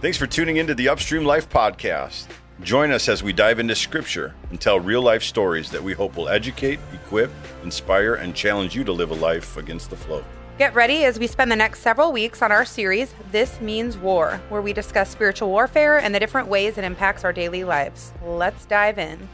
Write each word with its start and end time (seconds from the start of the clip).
Thanks 0.00 0.16
for 0.16 0.28
tuning 0.28 0.58
into 0.58 0.76
the 0.76 0.88
Upstream 0.88 1.24
Life 1.24 1.48
Podcast. 1.50 2.28
Join 2.62 2.92
us 2.92 3.08
as 3.08 3.24
we 3.24 3.32
dive 3.32 3.58
into 3.58 3.74
Scripture 3.74 4.32
and 4.48 4.60
tell 4.60 4.78
real 4.78 5.02
life 5.02 5.24
stories 5.24 5.72
that 5.72 5.82
we 5.82 5.92
hope 5.92 6.16
will 6.16 6.28
educate, 6.28 6.78
equip, 6.94 7.32
inspire, 7.64 8.14
and 8.14 8.32
challenge 8.32 8.76
you 8.76 8.84
to 8.84 8.92
live 8.92 9.10
a 9.10 9.14
life 9.14 9.56
against 9.56 9.90
the 9.90 9.96
flow. 9.96 10.22
Get 10.56 10.72
ready 10.72 11.04
as 11.04 11.18
we 11.18 11.26
spend 11.26 11.50
the 11.50 11.56
next 11.56 11.80
several 11.80 12.12
weeks 12.12 12.42
on 12.42 12.52
our 12.52 12.64
series, 12.64 13.12
This 13.32 13.60
Means 13.60 13.98
War, 13.98 14.40
where 14.50 14.62
we 14.62 14.72
discuss 14.72 15.10
spiritual 15.10 15.48
warfare 15.48 15.98
and 15.98 16.14
the 16.14 16.20
different 16.20 16.46
ways 16.46 16.78
it 16.78 16.84
impacts 16.84 17.24
our 17.24 17.32
daily 17.32 17.64
lives. 17.64 18.12
Let's 18.24 18.66
dive 18.66 19.00
in. 19.00 19.28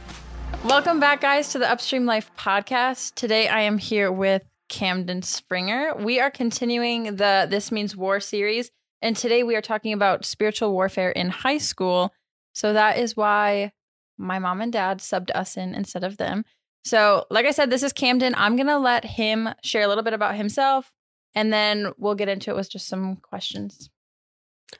Welcome 0.63 0.99
back, 0.99 1.21
guys, 1.21 1.49
to 1.49 1.59
the 1.59 1.69
Upstream 1.69 2.07
Life 2.07 2.31
podcast. 2.39 3.13
Today 3.13 3.47
I 3.47 3.61
am 3.61 3.77
here 3.77 4.11
with 4.11 4.43
Camden 4.69 5.21
Springer. 5.21 5.93
We 5.95 6.19
are 6.19 6.31
continuing 6.31 7.17
the 7.17 7.45
This 7.47 7.71
Means 7.71 7.95
War 7.95 8.19
series, 8.19 8.71
and 9.05 9.15
today 9.15 9.43
we 9.43 9.55
are 9.55 9.61
talking 9.61 9.93
about 9.93 10.25
spiritual 10.25 10.71
warfare 10.71 11.11
in 11.11 11.29
high 11.29 11.59
school. 11.59 12.11
So 12.53 12.73
that 12.73 12.97
is 12.97 13.15
why 13.15 13.71
my 14.17 14.39
mom 14.39 14.61
and 14.61 14.73
dad 14.73 14.97
subbed 14.97 15.29
us 15.35 15.57
in 15.57 15.75
instead 15.75 16.03
of 16.03 16.17
them. 16.17 16.43
So, 16.83 17.27
like 17.29 17.45
I 17.45 17.51
said, 17.51 17.69
this 17.69 17.83
is 17.83 17.93
Camden. 17.93 18.33
I'm 18.35 18.55
going 18.55 18.65
to 18.65 18.79
let 18.79 19.05
him 19.05 19.49
share 19.63 19.83
a 19.83 19.87
little 19.87 20.03
bit 20.03 20.13
about 20.13 20.35
himself, 20.35 20.91
and 21.35 21.53
then 21.53 21.91
we'll 21.99 22.15
get 22.15 22.29
into 22.29 22.49
it 22.49 22.55
with 22.55 22.71
just 22.71 22.87
some 22.87 23.17
questions. 23.17 23.91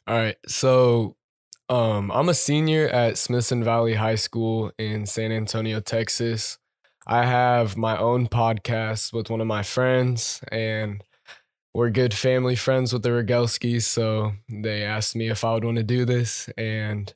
All 0.08 0.16
right. 0.16 0.38
So 0.48 1.18
um, 1.70 2.12
I'm 2.12 2.30
a 2.30 2.34
senior 2.34 2.88
at 2.88 3.20
Smithson 3.20 3.64
Valley 3.64 3.94
High 3.94 4.16
School 4.16 4.72
in 4.80 5.06
San 5.06 5.32
Antonio, 5.32 5.80
Texas. 5.82 6.58
I 7.06 7.26
have 7.26 7.78
my 7.78 7.96
own 7.96 8.26
podcast 8.28 9.14
with 9.14 9.30
one 9.30 9.42
of 9.42 9.46
my 9.46 9.62
friends, 9.62 10.42
and 10.52 11.04
we're 11.76 11.90
good 11.90 12.14
family 12.14 12.56
friends 12.56 12.94
with 12.94 13.04
the 13.04 13.10
Rogelskis. 13.10 13.82
So 13.82 14.32
they 14.50 14.82
asked 14.82 15.14
me 15.14 15.28
if 15.28 15.44
I 15.44 15.54
would 15.54 15.66
want 15.66 15.76
to 15.76 15.84
do 15.84 16.06
this. 16.06 16.48
And 16.58 17.14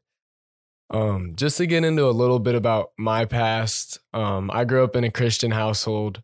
um, 0.90 1.32
just 1.38 1.55
to 1.57 1.65
get 1.65 1.85
into 1.85 2.05
a 2.05 2.12
little 2.12 2.40
bit 2.40 2.55
about 2.55 2.91
my 2.98 3.24
past, 3.24 3.99
um, 4.13 4.52
I 4.54 4.65
grew 4.65 4.84
up 4.84 4.98
in 4.98 5.05
a 5.05 5.12
Christian 5.12 5.52
household, 5.52 6.21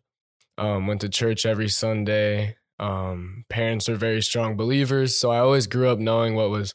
um, 0.58 0.86
went 0.86 1.00
to 1.00 1.08
church 1.08 1.46
every 1.46 1.70
Sunday. 1.70 2.56
Um, 2.78 3.46
parents 3.48 3.88
are 3.88 3.96
very 3.96 4.20
strong 4.20 4.54
believers. 4.54 5.16
So 5.16 5.30
I 5.30 5.38
always 5.38 5.66
grew 5.66 5.88
up 5.88 5.98
knowing 5.98 6.34
what 6.34 6.50
was 6.50 6.74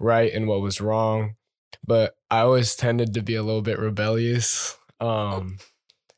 right 0.00 0.32
and 0.32 0.48
what 0.48 0.60
was 0.60 0.80
wrong. 0.80 1.36
But 1.86 2.16
I 2.32 2.40
always 2.40 2.74
tended 2.74 3.14
to 3.14 3.22
be 3.22 3.36
a 3.36 3.44
little 3.44 3.62
bit 3.62 3.78
rebellious. 3.78 4.76
Um, 4.98 5.58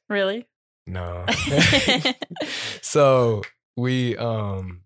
Really? 0.09 0.47
no. 0.86 1.27
so 2.81 3.42
we 3.79 4.17
um 4.17 4.83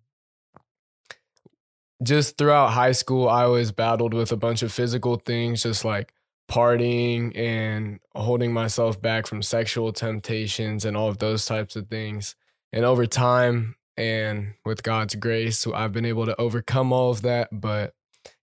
just 2.02 2.36
throughout 2.36 2.68
high 2.68 2.92
school 2.92 3.28
I 3.28 3.44
always 3.44 3.72
battled 3.72 4.12
with 4.14 4.30
a 4.32 4.36
bunch 4.36 4.62
of 4.62 4.72
physical 4.72 5.16
things 5.16 5.62
just 5.62 5.84
like 5.84 6.12
partying 6.50 7.36
and 7.36 8.00
holding 8.14 8.52
myself 8.52 9.00
back 9.00 9.26
from 9.26 9.42
sexual 9.42 9.92
temptations 9.92 10.84
and 10.84 10.96
all 10.96 11.08
of 11.08 11.18
those 11.18 11.46
types 11.46 11.76
of 11.76 11.88
things. 11.88 12.34
And 12.72 12.84
over 12.84 13.06
time 13.06 13.76
and 13.96 14.54
with 14.64 14.82
God's 14.82 15.14
grace, 15.14 15.66
I've 15.66 15.92
been 15.92 16.04
able 16.04 16.26
to 16.26 16.38
overcome 16.38 16.92
all 16.92 17.10
of 17.10 17.22
that, 17.22 17.48
but 17.52 17.94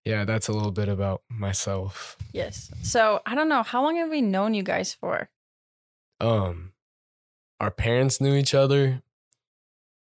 yeah, 0.04 0.24
that's 0.24 0.48
a 0.48 0.52
little 0.52 0.72
bit 0.72 0.88
about 0.88 1.22
myself. 1.28 2.16
yes. 2.32 2.72
So 2.82 3.20
I 3.26 3.34
don't 3.34 3.48
know. 3.48 3.62
How 3.62 3.82
long 3.82 3.96
have 3.96 4.10
we 4.10 4.22
known 4.22 4.54
you 4.54 4.62
guys 4.62 4.92
for? 4.92 5.28
Um 6.20 6.72
our 7.60 7.70
parents 7.70 8.20
knew 8.20 8.34
each 8.34 8.54
other 8.54 9.02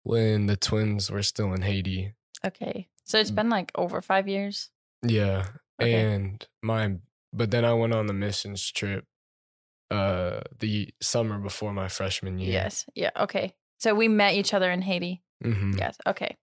when 0.03 0.47
the 0.47 0.57
twins 0.57 1.09
were 1.11 1.23
still 1.23 1.53
in 1.53 1.61
Haiti. 1.61 2.13
Okay. 2.45 2.87
So 3.03 3.19
it's 3.19 3.31
been 3.31 3.49
like 3.49 3.71
over 3.75 4.01
five 4.01 4.27
years. 4.27 4.69
Yeah. 5.03 5.47
Okay. 5.81 5.93
And 5.93 6.45
my 6.61 6.95
but 7.33 7.51
then 7.51 7.65
I 7.65 7.73
went 7.73 7.93
on 7.93 8.07
the 8.07 8.13
missions 8.13 8.71
trip 8.71 9.05
uh 9.89 10.41
the 10.59 10.93
summer 11.01 11.37
before 11.37 11.73
my 11.73 11.87
freshman 11.87 12.39
year. 12.39 12.51
Yes. 12.51 12.85
Yeah. 12.95 13.11
Okay. 13.19 13.53
So 13.79 13.93
we 13.95 14.07
met 14.07 14.35
each 14.35 14.53
other 14.53 14.71
in 14.71 14.81
Haiti. 14.81 15.21
hmm 15.43 15.73
Yes. 15.77 15.97
Okay. 16.07 16.37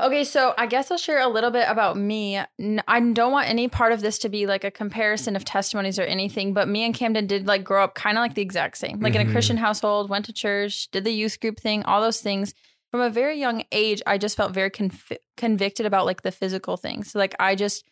Okay. 0.00 0.24
So 0.24 0.54
I 0.56 0.66
guess 0.66 0.90
I'll 0.90 0.98
share 0.98 1.20
a 1.20 1.28
little 1.28 1.50
bit 1.50 1.66
about 1.68 1.96
me. 1.96 2.38
I 2.38 3.00
don't 3.12 3.32
want 3.32 3.48
any 3.48 3.68
part 3.68 3.92
of 3.92 4.00
this 4.00 4.18
to 4.20 4.28
be 4.28 4.46
like 4.46 4.64
a 4.64 4.70
comparison 4.70 5.36
of 5.36 5.44
testimonies 5.44 5.98
or 5.98 6.02
anything, 6.02 6.54
but 6.54 6.68
me 6.68 6.84
and 6.84 6.94
Camden 6.94 7.26
did 7.26 7.46
like 7.46 7.64
grow 7.64 7.82
up 7.84 7.94
kind 7.94 8.16
of 8.16 8.22
like 8.22 8.34
the 8.34 8.42
exact 8.42 8.78
same, 8.78 9.00
like 9.00 9.14
in 9.14 9.26
a. 9.28 9.30
Christian 9.32 9.56
household, 9.58 10.08
went 10.08 10.24
to 10.26 10.32
church, 10.32 10.90
did 10.90 11.04
the 11.04 11.12
youth 11.12 11.40
group 11.40 11.58
thing, 11.60 11.82
all 11.84 12.00
those 12.00 12.20
things. 12.20 12.54
From 12.90 13.00
a 13.00 13.10
very 13.10 13.38
young 13.38 13.64
age, 13.70 14.02
I 14.06 14.18
just 14.18 14.36
felt 14.36 14.52
very 14.52 14.70
conv- 14.70 15.16
convicted 15.36 15.86
about 15.86 16.06
like 16.06 16.22
the 16.22 16.32
physical 16.32 16.76
things. 16.76 17.12
So, 17.12 17.18
like 17.18 17.34
I 17.38 17.54
just 17.54 17.84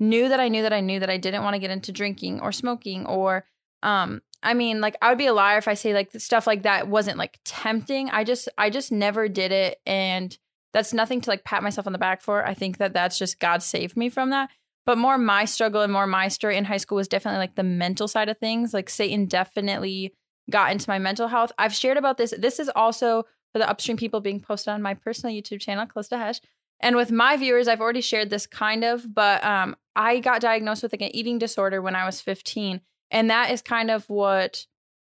knew 0.00 0.28
that 0.28 0.40
I 0.40 0.48
knew 0.48 0.62
that 0.62 0.72
I 0.72 0.80
knew 0.80 1.00
that 1.00 1.10
I 1.10 1.16
didn't 1.16 1.42
want 1.42 1.54
to 1.54 1.60
get 1.60 1.70
into 1.70 1.92
drinking 1.92 2.40
or 2.40 2.52
smoking 2.52 3.06
or 3.06 3.44
um 3.82 4.20
I 4.42 4.54
mean 4.54 4.80
like 4.80 4.96
I 5.00 5.08
would 5.08 5.18
be 5.18 5.26
a 5.26 5.32
liar 5.32 5.58
if 5.58 5.68
I 5.68 5.74
say 5.74 5.94
like 5.94 6.10
stuff 6.18 6.46
like 6.46 6.62
that 6.62 6.88
wasn't 6.88 7.18
like 7.18 7.38
tempting. 7.44 8.10
I 8.10 8.24
just 8.24 8.48
I 8.58 8.70
just 8.70 8.92
never 8.92 9.28
did 9.28 9.52
it 9.52 9.78
and 9.86 10.36
that's 10.72 10.92
nothing 10.92 11.20
to 11.22 11.30
like 11.30 11.44
pat 11.44 11.62
myself 11.62 11.86
on 11.86 11.92
the 11.92 11.98
back 11.98 12.20
for. 12.20 12.46
I 12.46 12.52
think 12.52 12.78
that 12.78 12.92
that's 12.92 13.18
just 13.18 13.40
God 13.40 13.62
saved 13.62 13.96
me 13.96 14.10
from 14.10 14.30
that. 14.30 14.50
But 14.84 14.98
more 14.98 15.18
my 15.18 15.46
struggle 15.46 15.82
and 15.82 15.92
more 15.92 16.06
my 16.06 16.28
story 16.28 16.56
in 16.56 16.64
high 16.64 16.76
school 16.76 16.96
was 16.96 17.08
definitely 17.08 17.38
like 17.38 17.56
the 17.56 17.62
mental 17.62 18.06
side 18.06 18.28
of 18.28 18.38
things. 18.38 18.74
Like 18.74 18.90
Satan 18.90 19.26
definitely 19.26 20.14
got 20.50 20.70
into 20.70 20.88
my 20.88 20.98
mental 20.98 21.28
health. 21.28 21.50
I've 21.58 21.74
shared 21.74 21.96
about 21.96 22.18
this. 22.18 22.34
This 22.38 22.60
is 22.60 22.70
also 22.76 23.24
for 23.56 23.60
the 23.60 23.70
upstream 23.70 23.96
people 23.96 24.20
being 24.20 24.38
posted 24.38 24.74
on 24.74 24.82
my 24.82 24.92
personal 24.92 25.34
YouTube 25.34 25.62
channel, 25.62 25.86
Calista 25.86 26.18
Hesh. 26.18 26.42
And 26.78 26.94
with 26.94 27.10
my 27.10 27.38
viewers, 27.38 27.68
I've 27.68 27.80
already 27.80 28.02
shared 28.02 28.28
this 28.28 28.46
kind 28.46 28.84
of, 28.84 29.14
but 29.14 29.42
um, 29.42 29.74
I 29.94 30.20
got 30.20 30.42
diagnosed 30.42 30.82
with 30.82 30.92
like 30.92 31.00
an 31.00 31.16
eating 31.16 31.38
disorder 31.38 31.80
when 31.80 31.96
I 31.96 32.04
was 32.04 32.20
15. 32.20 32.82
And 33.10 33.30
that 33.30 33.50
is 33.50 33.62
kind 33.62 33.90
of 33.90 34.04
what 34.10 34.66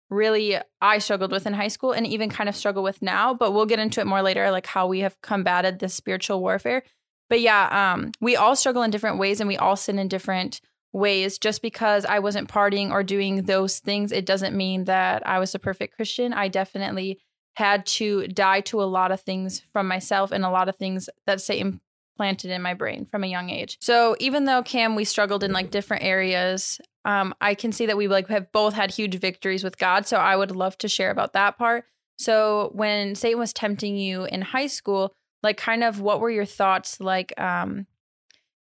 really 0.09 0.57
I 0.81 0.97
struggled 0.97 1.31
with 1.31 1.45
in 1.45 1.53
high 1.53 1.67
school 1.67 1.91
and 1.91 2.07
even 2.07 2.31
kind 2.31 2.49
of 2.49 2.55
struggle 2.55 2.81
with 2.81 3.03
now. 3.03 3.35
But 3.35 3.51
we'll 3.51 3.67
get 3.67 3.77
into 3.77 4.01
it 4.01 4.07
more 4.07 4.23
later, 4.23 4.49
like 4.49 4.65
how 4.65 4.87
we 4.87 5.01
have 5.01 5.21
combated 5.21 5.77
this 5.77 5.93
spiritual 5.93 6.41
warfare. 6.41 6.81
But 7.29 7.41
yeah, 7.41 7.93
um, 7.93 8.11
we 8.21 8.35
all 8.35 8.55
struggle 8.55 8.81
in 8.81 8.89
different 8.89 9.19
ways 9.19 9.39
and 9.39 9.47
we 9.47 9.57
all 9.57 9.75
sin 9.75 9.99
in 9.99 10.07
different 10.07 10.61
ways. 10.93 11.37
Just 11.37 11.61
because 11.61 12.05
I 12.05 12.17
wasn't 12.17 12.49
partying 12.49 12.89
or 12.89 13.03
doing 13.03 13.43
those 13.43 13.77
things, 13.77 14.11
it 14.11 14.25
doesn't 14.25 14.57
mean 14.57 14.85
that 14.85 15.27
I 15.27 15.37
was 15.37 15.53
a 15.53 15.59
perfect 15.59 15.95
Christian. 15.95 16.33
I 16.33 16.47
definitely 16.47 17.19
had 17.55 17.85
to 17.85 18.27
die 18.27 18.61
to 18.61 18.81
a 18.81 18.85
lot 18.85 19.11
of 19.11 19.21
things 19.21 19.61
from 19.73 19.87
myself 19.87 20.31
and 20.31 20.45
a 20.45 20.49
lot 20.49 20.69
of 20.69 20.75
things 20.75 21.09
that 21.25 21.41
Satan 21.41 21.81
planted 22.17 22.51
in 22.51 22.61
my 22.61 22.73
brain 22.73 23.05
from 23.05 23.23
a 23.23 23.27
young 23.27 23.49
age. 23.49 23.77
So 23.81 24.15
even 24.19 24.45
though 24.45 24.61
Cam, 24.61 24.95
we 24.95 25.05
struggled 25.05 25.43
in 25.43 25.51
like 25.51 25.71
different 25.71 26.03
areas, 26.03 26.79
um, 27.03 27.33
I 27.41 27.55
can 27.55 27.71
see 27.71 27.87
that 27.87 27.97
we 27.97 28.07
like 28.07 28.27
have 28.27 28.51
both 28.51 28.73
had 28.73 28.91
huge 28.91 29.15
victories 29.19 29.63
with 29.63 29.77
God. 29.77 30.05
So 30.05 30.17
I 30.17 30.35
would 30.35 30.55
love 30.55 30.77
to 30.79 30.87
share 30.87 31.11
about 31.11 31.33
that 31.33 31.57
part. 31.57 31.85
So 32.17 32.69
when 32.73 33.15
Satan 33.15 33.39
was 33.39 33.53
tempting 33.53 33.95
you 33.95 34.25
in 34.25 34.41
high 34.41 34.67
school, 34.67 35.13
like 35.41 35.57
kind 35.57 35.83
of 35.83 35.99
what 35.99 36.19
were 36.19 36.29
your 36.29 36.45
thoughts? 36.45 36.99
Like, 36.99 37.33
um, 37.41 37.87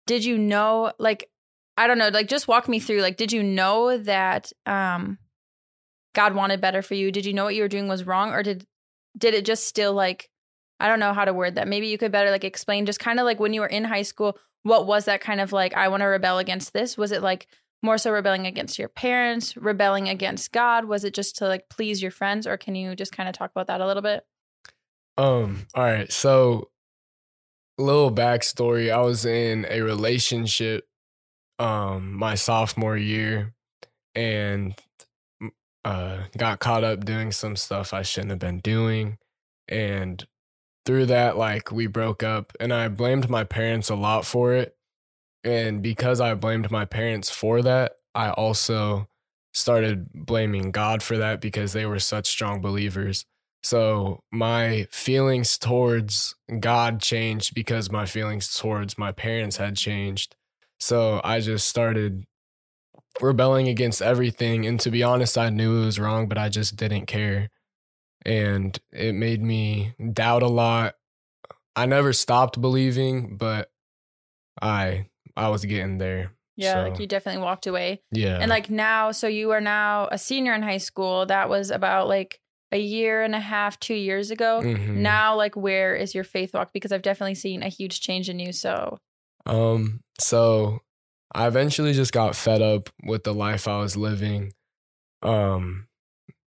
did 0.07 0.23
you 0.23 0.37
know, 0.37 0.93
like, 0.97 1.29
I 1.77 1.87
don't 1.87 1.97
know, 1.97 2.09
like 2.09 2.27
just 2.27 2.47
walk 2.47 2.69
me 2.69 2.79
through, 2.79 3.01
like, 3.01 3.17
did 3.17 3.31
you 3.33 3.43
know 3.43 3.97
that 3.97 4.53
um 4.65 5.17
God 6.15 6.33
wanted 6.33 6.61
better 6.61 6.81
for 6.81 6.95
you? 6.95 7.11
Did 7.11 7.25
you 7.25 7.33
know 7.33 7.43
what 7.43 7.55
you 7.55 7.61
were 7.61 7.67
doing 7.67 7.87
was 7.87 8.05
wrong? 8.05 8.31
Or 8.31 8.41
did 8.41 8.65
did 9.19 9.33
it 9.33 9.45
just 9.45 9.67
still 9.67 9.93
like 9.93 10.29
I 10.79 10.87
don't 10.87 10.99
know 10.99 11.13
how 11.13 11.25
to 11.25 11.33
word 11.33 11.55
that. 11.55 11.67
Maybe 11.67 11.87
you 11.87 11.97
could 11.97 12.11
better 12.11 12.31
like 12.31 12.45
explain 12.45 12.85
just 12.85 12.99
kind 12.99 13.19
of 13.19 13.25
like 13.25 13.39
when 13.39 13.53
you 13.53 13.61
were 13.61 13.67
in 13.67 13.83
high 13.83 14.03
school, 14.03 14.37
what 14.63 14.87
was 14.87 15.05
that 15.05 15.21
kind 15.21 15.41
of 15.41 15.51
like 15.51 15.73
I 15.73 15.89
want 15.89 16.01
to 16.01 16.05
rebel 16.05 16.37
against 16.37 16.73
this? 16.73 16.97
Was 16.97 17.11
it 17.11 17.21
like 17.21 17.47
more 17.81 17.97
so 17.97 18.11
rebelling 18.11 18.45
against 18.45 18.79
your 18.79 18.89
parents, 18.89 19.55
rebelling 19.57 20.07
against 20.07 20.51
God? 20.51 20.85
Was 20.85 21.03
it 21.03 21.13
just 21.13 21.37
to 21.37 21.47
like 21.47 21.69
please 21.69 22.01
your 22.01 22.11
friends 22.11 22.47
or 22.47 22.57
can 22.57 22.75
you 22.75 22.95
just 22.95 23.11
kind 23.11 23.27
of 23.27 23.35
talk 23.35 23.51
about 23.51 23.67
that 23.67 23.81
a 23.81 23.87
little 23.87 24.01
bit? 24.01 24.25
Um, 25.17 25.67
all 25.75 25.83
right. 25.83 26.11
So 26.11 26.69
little 27.77 28.11
backstory. 28.11 28.91
I 28.91 29.01
was 29.01 29.25
in 29.25 29.65
a 29.69 29.81
relationship 29.81 30.85
um 31.57 32.13
my 32.13 32.35
sophomore 32.35 32.95
year 32.95 33.53
and 34.15 34.73
uh 35.85 36.23
got 36.37 36.59
caught 36.59 36.83
up 36.83 37.05
doing 37.05 37.31
some 37.31 37.55
stuff 37.55 37.93
I 37.93 38.01
shouldn't 38.01 38.31
have 38.31 38.39
been 38.39 38.59
doing. 38.59 39.17
And 39.67 40.25
through 40.85 41.07
that, 41.07 41.37
like 41.37 41.71
we 41.71 41.87
broke 41.87 42.23
up 42.23 42.53
and 42.59 42.73
I 42.73 42.87
blamed 42.87 43.29
my 43.29 43.43
parents 43.43 43.89
a 43.89 43.95
lot 43.95 44.25
for 44.25 44.53
it. 44.53 44.75
And 45.43 45.81
because 45.81 46.19
I 46.19 46.33
blamed 46.33 46.69
my 46.71 46.85
parents 46.85 47.29
for 47.29 47.61
that, 47.61 47.93
I 48.13 48.31
also 48.31 49.07
started 49.53 50.09
blaming 50.13 50.71
God 50.71 51.01
for 51.01 51.17
that 51.17 51.41
because 51.41 51.73
they 51.73 51.85
were 51.85 51.99
such 51.99 52.27
strong 52.27 52.61
believers. 52.61 53.25
So 53.63 54.23
my 54.31 54.87
feelings 54.89 55.57
towards 55.57 56.35
God 56.59 57.01
changed 57.01 57.53
because 57.53 57.91
my 57.91 58.05
feelings 58.05 58.55
towards 58.55 58.97
my 58.97 59.11
parents 59.11 59.57
had 59.57 59.75
changed. 59.75 60.35
So 60.79 61.19
I 61.23 61.41
just 61.41 61.67
started 61.67 62.25
rebelling 63.21 63.67
against 63.67 64.01
everything. 64.01 64.65
And 64.65 64.79
to 64.81 64.91
be 64.91 65.03
honest, 65.03 65.37
I 65.37 65.49
knew 65.49 65.81
it 65.81 65.85
was 65.85 65.99
wrong, 65.99 66.27
but 66.27 66.37
I 66.37 66.49
just 66.49 66.75
didn't 66.75 67.05
care. 67.05 67.49
And 68.25 68.77
it 68.91 69.13
made 69.15 69.41
me 69.41 69.93
doubt 70.13 70.43
a 70.43 70.47
lot. 70.47 70.95
I 71.75 71.85
never 71.85 72.11
stopped 72.13 72.59
believing, 72.59 73.37
but 73.37 73.69
I 74.61 75.07
I 75.35 75.49
was 75.49 75.63
getting 75.65 75.97
there. 75.97 76.33
Yeah, 76.57 76.73
So, 76.83 76.89
like 76.89 76.99
you 76.99 77.07
definitely 77.07 77.41
walked 77.41 77.67
away. 77.67 78.01
yeah. 78.11 78.37
And 78.41 78.49
like 78.49 78.69
now, 78.69 79.11
so 79.11 79.27
you 79.27 79.51
are 79.51 79.61
now 79.61 80.09
a 80.11 80.17
senior 80.17 80.53
in 80.53 80.61
high 80.61 80.77
school. 80.79 81.25
That 81.25 81.47
was 81.47 81.71
about 81.71 82.09
like 82.09 82.41
a 82.73 82.77
year 82.79 83.23
and 83.23 83.33
a 83.33 83.39
half, 83.39 83.79
two 83.79 83.93
years 83.93 84.29
ago. 84.29 84.61
Mhm. 84.61 84.95
Now, 84.97 85.35
like, 85.35 85.55
where 85.55 85.95
is 85.95 86.13
your 86.13 86.25
faith 86.25 86.53
walk? 86.53 86.71
Because 86.73 86.91
I've 86.91 87.01
definitely 87.01 87.35
seen 87.35 87.63
a 87.63 87.69
huge 87.69 88.01
change 88.01 88.29
in 88.29 88.39
you. 88.39 88.51
So, 88.51 88.99
Um, 89.45 90.01
so 90.19 90.81
I 91.31 91.47
eventually 91.47 91.93
just 91.93 92.11
got 92.11 92.35
fed 92.35 92.61
up 92.61 92.89
with 93.03 93.23
the 93.23 93.33
life 93.33 93.67
I 93.67 93.79
was 93.79 93.95
living. 93.95 94.53
Um, 95.21 95.87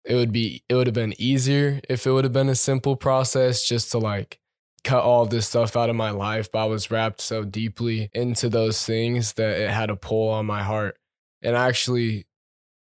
it 0.05 0.15
would 0.15 0.33
be 0.33 0.63
it 0.69 0.75
would 0.75 0.87
have 0.87 0.95
been 0.95 1.15
easier 1.19 1.81
if 1.89 2.07
it 2.07 2.13
would 2.13 2.25
have 2.25 2.33
been 2.33 2.49
a 2.49 2.55
simple 2.55 2.97
process 2.97 3.67
just 3.67 3.91
to 3.93 3.99
like 3.99 4.39
cut 4.85 5.05
all 5.05 5.27
this 5.27 5.49
stuff 5.49 5.77
out 5.77 5.91
of 5.91 5.97
my 5.97 6.11
life, 6.11 6.51
but 6.51 6.65
I 6.65 6.65
was 6.65 6.91
wrapped 6.91 7.21
so 7.21 7.45
deeply 7.45 8.11
into 8.13 8.49
those 8.49 8.85
things 8.85 9.35
that 9.35 9.61
it 9.61 9.71
had 9.71 9.91
a 9.91 9.97
pull 9.97 10.31
on 10.31 10.47
my 10.47 10.63
heart. 10.63 10.99
And 11.43 11.57
actually 11.57 12.27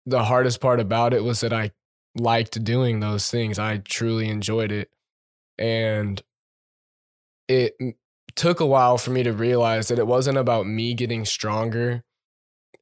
the 0.06 0.24
hardest 0.24 0.62
part 0.62 0.80
about 0.80 1.13
it 1.13 1.24
was 1.24 1.42
that 1.42 1.54
I 1.54 1.72
liked 2.16 2.63
doing 2.63 3.00
those 3.00 3.30
things. 3.30 3.60
I 3.60 3.78
truly 3.78 4.30
enjoyed 4.30 4.72
it. 4.72 4.90
And 5.57 6.22
it 7.48 7.75
took 8.38 8.60
a 8.60 8.66
while 8.66 8.98
for 8.98 9.12
me 9.12 9.24
to 9.24 9.34
realize 9.34 9.89
that 9.89 10.00
it 10.00 10.07
wasn't 10.07 10.38
about 10.38 10.68
me 10.68 10.94
getting 10.94 11.25
stronger 11.25 12.04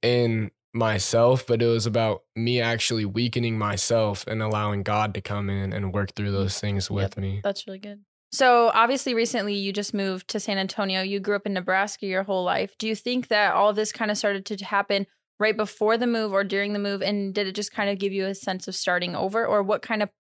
in 0.02 0.52
myself, 0.74 1.48
but 1.48 1.62
it 1.62 1.68
was 1.68 1.86
about 1.86 2.24
me 2.36 2.62
actually 2.62 3.06
weakening 3.06 3.57
myself 3.57 4.28
and 4.28 4.44
allowing 4.44 4.84
God 4.84 5.13
to 5.13 5.22
come 5.22 5.50
in 5.50 5.74
and 5.74 5.94
work 5.94 6.13
through 6.13 6.30
mm. 6.30 6.34
those 6.34 6.60
things 6.60 6.92
with 6.92 7.18
me. 7.18 7.42
that's 7.44 7.66
really 7.66 7.80
good. 7.80 8.02
So, 8.31 8.69
obviously, 8.74 9.13
recently 9.13 9.54
you 9.54 9.72
just 9.72 9.94
moved 9.94 10.28
to 10.30 10.42
San 10.42 10.57
Antonio. 10.57 11.02
You 11.02 11.22
grew 11.22 11.38
up 11.38 11.46
in 11.46 11.54
Nebraska 11.54 12.06
your 12.06 12.24
whole 12.24 12.44
life. 12.44 12.78
Do 12.78 12.86
you 12.86 12.96
think 12.96 13.30
that 13.30 13.54
all 13.54 13.69
of 13.69 13.78
this 13.78 13.94
kind 13.94 14.12
of 14.12 14.18
started 14.18 14.46
to 14.48 14.66
happen 14.66 15.08
right 15.40 15.56
before 15.56 15.98
the 15.98 16.08
move 16.08 16.34
or 16.34 16.44
during 16.44 16.74
the 16.74 16.80
move? 16.80 17.01
And 17.01 17.34
did 17.34 17.48
it 17.48 17.56
just 17.56 17.72
kind 17.72 17.90
of 17.90 17.98
give 17.98 18.12
you 18.12 18.25
a 18.25 18.36
sense 18.36 18.68
of 18.68 18.75
starting 18.75 19.16
over? 19.16 19.46
Or 19.46 19.63
what 19.63 19.81
kind 19.81 20.04
of 20.04 20.12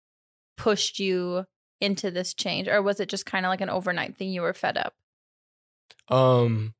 pushed 0.55 0.97
you 0.97 1.45
into 1.81 2.09
this 2.09 2.33
change? 2.33 2.69
Or 2.69 2.81
was 2.81 3.01
it 3.01 3.09
just 3.09 3.25
kind 3.25 3.45
of 3.45 3.49
like 3.49 3.61
an 3.61 3.69
overnight 3.69 4.15
thing 4.15 4.29
you 4.29 4.41
were 4.41 4.53
fed 4.53 4.77
up? 4.77 4.93
Um 6.09 6.73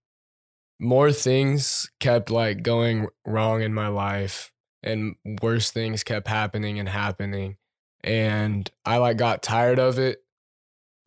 more 0.80 1.12
things 1.12 1.90
kept 2.00 2.30
like 2.30 2.62
going 2.62 3.07
wrong 3.25 3.62
in 3.62 3.74
my 3.74 3.88
life 3.88 4.52
and 4.84 5.16
worse 5.42 5.72
things 5.72 6.04
kept 6.04 6.28
happening 6.28 6.80
and 6.80 6.90
happening 6.90 7.57
and 8.04 8.69
i 8.86 8.98
like 8.98 9.18
got 9.18 9.42
tired 9.42 9.80
of 9.80 9.98
it 9.98 10.24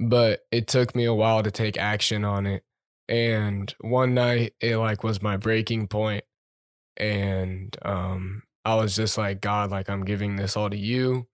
but 0.00 0.40
it 0.50 0.66
took 0.66 0.94
me 0.94 1.04
a 1.04 1.14
while 1.14 1.42
to 1.42 1.50
take 1.50 1.76
action 1.76 2.24
on 2.24 2.46
it 2.46 2.64
and 3.08 3.74
one 3.80 4.14
night 4.14 4.54
it 4.60 4.76
like 4.76 5.04
was 5.04 5.22
my 5.22 5.36
breaking 5.36 5.86
point 5.86 6.24
and 6.96 7.76
um 7.82 8.42
i 8.64 8.74
was 8.74 8.96
just 8.96 9.16
like 9.16 9.40
god 9.40 9.70
like 9.70 9.88
i'm 9.88 10.04
giving 10.04 10.36
this 10.36 10.56
all 10.56 10.68
to 10.70 10.76
you 10.76 11.26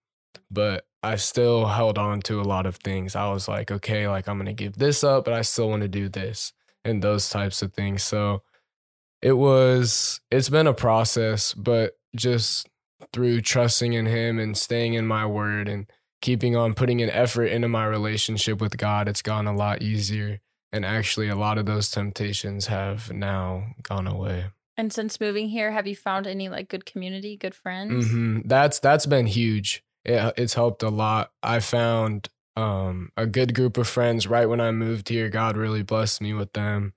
but 0.49 0.85
i 1.03 1.15
still 1.15 1.65
held 1.65 1.97
on 1.97 2.21
to 2.21 2.41
a 2.41 2.43
lot 2.43 2.65
of 2.65 2.77
things 2.77 3.15
i 3.15 3.29
was 3.29 3.47
like 3.47 3.71
okay 3.71 4.07
like 4.07 4.27
i'm 4.27 4.37
gonna 4.37 4.53
give 4.53 4.77
this 4.77 5.03
up 5.03 5.25
but 5.25 5.33
i 5.33 5.41
still 5.41 5.69
want 5.69 5.81
to 5.81 5.87
do 5.87 6.09
this 6.09 6.53
and 6.85 7.01
those 7.01 7.27
types 7.27 7.61
of 7.61 7.73
things. 7.73 8.03
So 8.03 8.43
it 9.21 9.33
was 9.33 10.21
it's 10.31 10.49
been 10.49 10.67
a 10.67 10.73
process, 10.73 11.53
but 11.53 11.97
just 12.15 12.69
through 13.11 13.41
trusting 13.41 13.91
in 13.91 14.05
him 14.05 14.39
and 14.39 14.57
staying 14.57 14.93
in 14.93 15.05
my 15.05 15.25
word 15.25 15.67
and 15.67 15.87
keeping 16.21 16.55
on 16.55 16.73
putting 16.73 17.01
an 17.01 17.09
effort 17.09 17.45
into 17.45 17.67
my 17.67 17.85
relationship 17.85 18.61
with 18.61 18.77
God, 18.77 19.09
it's 19.09 19.21
gone 19.21 19.47
a 19.47 19.55
lot 19.55 19.81
easier. 19.81 20.39
And 20.71 20.85
actually 20.85 21.29
a 21.29 21.35
lot 21.35 21.57
of 21.57 21.65
those 21.65 21.89
temptations 21.89 22.67
have 22.67 23.11
now 23.11 23.75
gone 23.81 24.07
away. 24.07 24.45
And 24.77 24.91
since 24.91 25.21
moving 25.21 25.47
here, 25.47 25.71
have 25.71 25.87
you 25.87 25.95
found 25.95 26.27
any 26.27 26.49
like 26.49 26.67
good 26.67 26.85
community, 26.85 27.37
good 27.37 27.55
friends? 27.55 28.11
hmm 28.11 28.39
That's 28.45 28.79
that's 28.79 29.05
been 29.05 29.25
huge. 29.25 29.83
It, 30.05 30.33
it's 30.37 30.53
helped 30.53 30.83
a 30.83 30.89
lot. 30.89 31.31
I 31.41 31.59
found 31.59 32.29
um, 32.55 33.09
a 33.17 33.25
good 33.25 33.53
group 33.53 33.77
of 33.77 33.87
friends 33.87 34.27
right 34.27 34.47
when 34.47 34.61
I 34.61 34.71
moved 34.71 35.09
here. 35.09 35.29
God 35.29 35.57
really 35.57 35.83
blessed 35.83 36.21
me 36.21 36.33
with 36.33 36.53
them. 36.53 36.93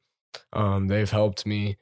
Um, 0.53 0.89
they've 0.89 1.11
helped 1.11 1.47
me 1.47 1.77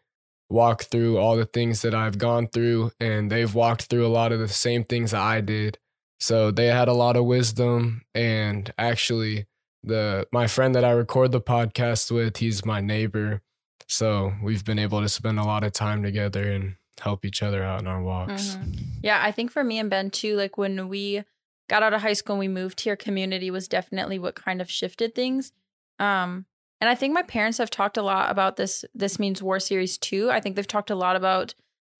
walk 0.48 0.84
through 0.84 1.18
all 1.18 1.36
the 1.36 1.46
things 1.46 1.82
that 1.82 1.94
I've 1.94 2.18
gone 2.18 2.48
through, 2.48 2.92
and 3.00 3.30
they've 3.30 3.54
walked 3.54 3.82
through 3.84 4.06
a 4.06 4.08
lot 4.08 4.32
of 4.32 4.38
the 4.38 4.48
same 4.48 4.84
things 4.84 5.10
that 5.10 5.20
I 5.20 5.40
did. 5.40 5.78
So 6.18 6.50
they 6.50 6.66
had 6.66 6.88
a 6.88 6.94
lot 6.94 7.16
of 7.16 7.26
wisdom, 7.26 8.02
and 8.14 8.72
actually, 8.78 9.46
the 9.82 10.26
my 10.32 10.46
friend 10.46 10.74
that 10.74 10.84
I 10.84 10.90
record 10.92 11.32
the 11.32 11.40
podcast 11.40 12.10
with, 12.10 12.38
he's 12.38 12.64
my 12.64 12.80
neighbor. 12.80 13.42
So 13.88 14.32
we've 14.42 14.64
been 14.64 14.78
able 14.78 15.00
to 15.00 15.08
spend 15.08 15.38
a 15.38 15.44
lot 15.44 15.62
of 15.62 15.72
time 15.72 16.02
together 16.02 16.50
and 16.50 16.76
help 17.00 17.24
each 17.24 17.42
other 17.42 17.62
out 17.62 17.80
in 17.80 17.86
our 17.86 18.02
walks. 18.02 18.56
Mhm. 18.56 18.78
Yeah, 19.02 19.20
I 19.22 19.30
think 19.32 19.50
for 19.50 19.62
me 19.64 19.78
and 19.78 19.90
Ben 19.90 20.10
too, 20.10 20.36
like 20.36 20.56
when 20.58 20.88
we 20.88 21.24
got 21.68 21.82
out 21.82 21.92
of 21.94 22.02
high 22.02 22.12
school 22.12 22.34
and 22.34 22.40
we 22.40 22.48
moved 22.48 22.80
here, 22.80 22.96
community 22.96 23.50
was 23.50 23.68
definitely 23.68 24.18
what 24.18 24.34
kind 24.34 24.60
of 24.60 24.70
shifted 24.70 25.14
things. 25.14 25.52
Um, 25.98 26.46
and 26.80 26.90
I 26.90 26.94
think 26.94 27.14
my 27.14 27.22
parents 27.22 27.58
have 27.58 27.70
talked 27.70 27.96
a 27.96 28.02
lot 28.02 28.30
about 28.30 28.56
this. 28.56 28.84
This 28.94 29.18
means 29.18 29.42
war 29.42 29.58
series 29.60 29.96
too. 29.98 30.30
I 30.30 30.40
think 30.40 30.56
they've 30.56 30.66
talked 30.66 30.90
a 30.90 30.94
lot 30.94 31.16
about 31.16 31.54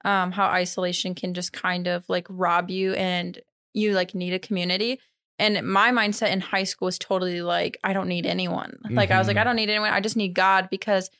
um, 0.05 0.33
how 0.33 0.47
isolation 0.47 1.15
can 1.15 1.35
just 1.35 1.53
kind 1.53 1.87
of 1.89 2.05
like 2.09 2.27
rob 2.29 2.71
you, 2.71 2.93
and 2.95 3.41
you 3.75 3.93
like 3.93 4.15
need 4.15 4.33
a 4.35 4.39
community. 4.39 5.01
And 5.39 5.67
my 5.67 5.91
mindset 5.91 6.31
in 6.31 6.41
high 6.41 6.65
school 6.65 6.87
was 6.87 6.99
totally 6.99 7.43
like, 7.43 7.77
I 7.83 7.93
don't 7.93 8.07
need 8.09 8.25
anyone. 8.25 8.79
Like 8.89 9.11
I 9.11 9.19
was 9.19 9.27
like, 9.27 9.37
Mhm. 9.37 9.41
I 9.41 9.45
don't 9.45 9.57
need 9.57 9.69
anyone. 9.69 9.91
I 9.93 10.01
just 10.01 10.17
need 10.17 10.33
God 10.35 10.69
because 10.71 11.11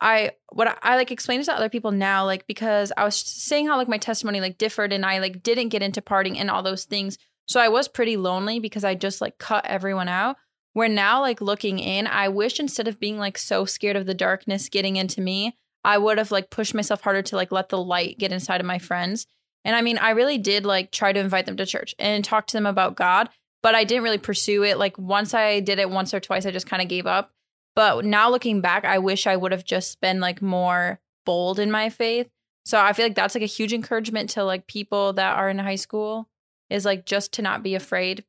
I 0.00 0.32
what 0.50 0.68
I, 0.68 0.76
I 0.82 0.96
like 0.96 1.10
explain 1.10 1.42
to 1.42 1.54
other 1.54 1.68
people 1.68 1.90
now, 1.90 2.24
like 2.24 2.46
because 2.46 2.92
I 2.96 3.04
was 3.04 3.16
saying 3.16 3.66
how 3.66 3.76
like 3.76 3.88
my 3.88 3.98
testimony 3.98 4.40
like 4.40 4.58
differed 4.58 4.92
and 4.92 5.04
I 5.04 5.18
like 5.18 5.42
didn't 5.42 5.70
get 5.70 5.82
into 5.82 6.02
partying 6.02 6.36
and 6.36 6.50
all 6.50 6.62
those 6.62 6.84
things. 6.84 7.18
So 7.46 7.60
I 7.60 7.68
was 7.68 7.88
pretty 7.88 8.16
lonely 8.16 8.58
because 8.58 8.84
I 8.84 8.94
just 8.94 9.20
like 9.20 9.38
cut 9.38 9.66
everyone 9.66 10.08
out. 10.08 10.36
Where 10.72 10.88
now, 10.90 11.22
like 11.22 11.40
looking 11.40 11.78
in, 11.78 12.06
I 12.06 12.28
wish 12.28 12.60
instead 12.60 12.86
of 12.86 13.00
being 13.00 13.18
like 13.18 13.38
so 13.38 13.64
scared 13.64 13.96
of 13.96 14.04
the 14.04 14.12
darkness 14.12 14.68
getting 14.68 14.96
into 14.96 15.22
me, 15.22 15.56
I 15.82 15.96
would 15.96 16.18
have 16.18 16.30
like 16.30 16.50
pushed 16.50 16.74
myself 16.74 17.00
harder 17.00 17.22
to 17.22 17.36
like 17.36 17.50
let 17.50 17.70
the 17.70 17.82
light 17.82 18.18
get 18.18 18.30
inside 18.30 18.60
of 18.60 18.66
my 18.66 18.78
friends. 18.78 19.26
And 19.64 19.74
I 19.74 19.80
mean, 19.80 19.96
I 19.96 20.10
really 20.10 20.36
did 20.36 20.66
like 20.66 20.92
try 20.92 21.14
to 21.14 21.20
invite 21.20 21.46
them 21.46 21.56
to 21.56 21.64
church 21.64 21.94
and 21.98 22.22
talk 22.22 22.46
to 22.48 22.56
them 22.56 22.66
about 22.66 22.94
God, 22.94 23.30
but 23.62 23.74
I 23.74 23.84
didn't 23.84 24.02
really 24.04 24.18
pursue 24.18 24.64
it. 24.64 24.78
Like 24.78 24.98
once 24.98 25.32
I 25.32 25.60
did 25.60 25.78
it 25.78 25.88
once 25.88 26.12
or 26.12 26.20
twice, 26.20 26.44
I 26.44 26.50
just 26.50 26.68
kind 26.68 26.82
of 26.82 26.88
gave 26.88 27.06
up. 27.06 27.32
But 27.76 28.04
now 28.04 28.30
looking 28.30 28.60
back, 28.60 28.84
I 28.84 28.98
wish 28.98 29.26
I 29.26 29.36
would 29.36 29.52
have 29.52 29.64
just 29.64 30.00
been 30.00 30.18
like 30.18 30.42
more 30.42 30.98
bold 31.24 31.58
in 31.60 31.70
my 31.70 31.90
faith. 31.90 32.28
So 32.64 32.80
I 32.80 32.92
feel 32.94 33.04
like 33.04 33.14
that's 33.14 33.34
like 33.34 33.44
a 33.44 33.46
huge 33.46 33.72
encouragement 33.72 34.30
to 34.30 34.42
like 34.42 34.66
people 34.66 35.12
that 35.12 35.36
are 35.36 35.48
in 35.48 35.58
high 35.58 35.76
school 35.76 36.28
is 36.70 36.84
like 36.84 37.06
just 37.06 37.32
to 37.34 37.42
not 37.42 37.62
be 37.62 37.74
afraid 37.76 38.24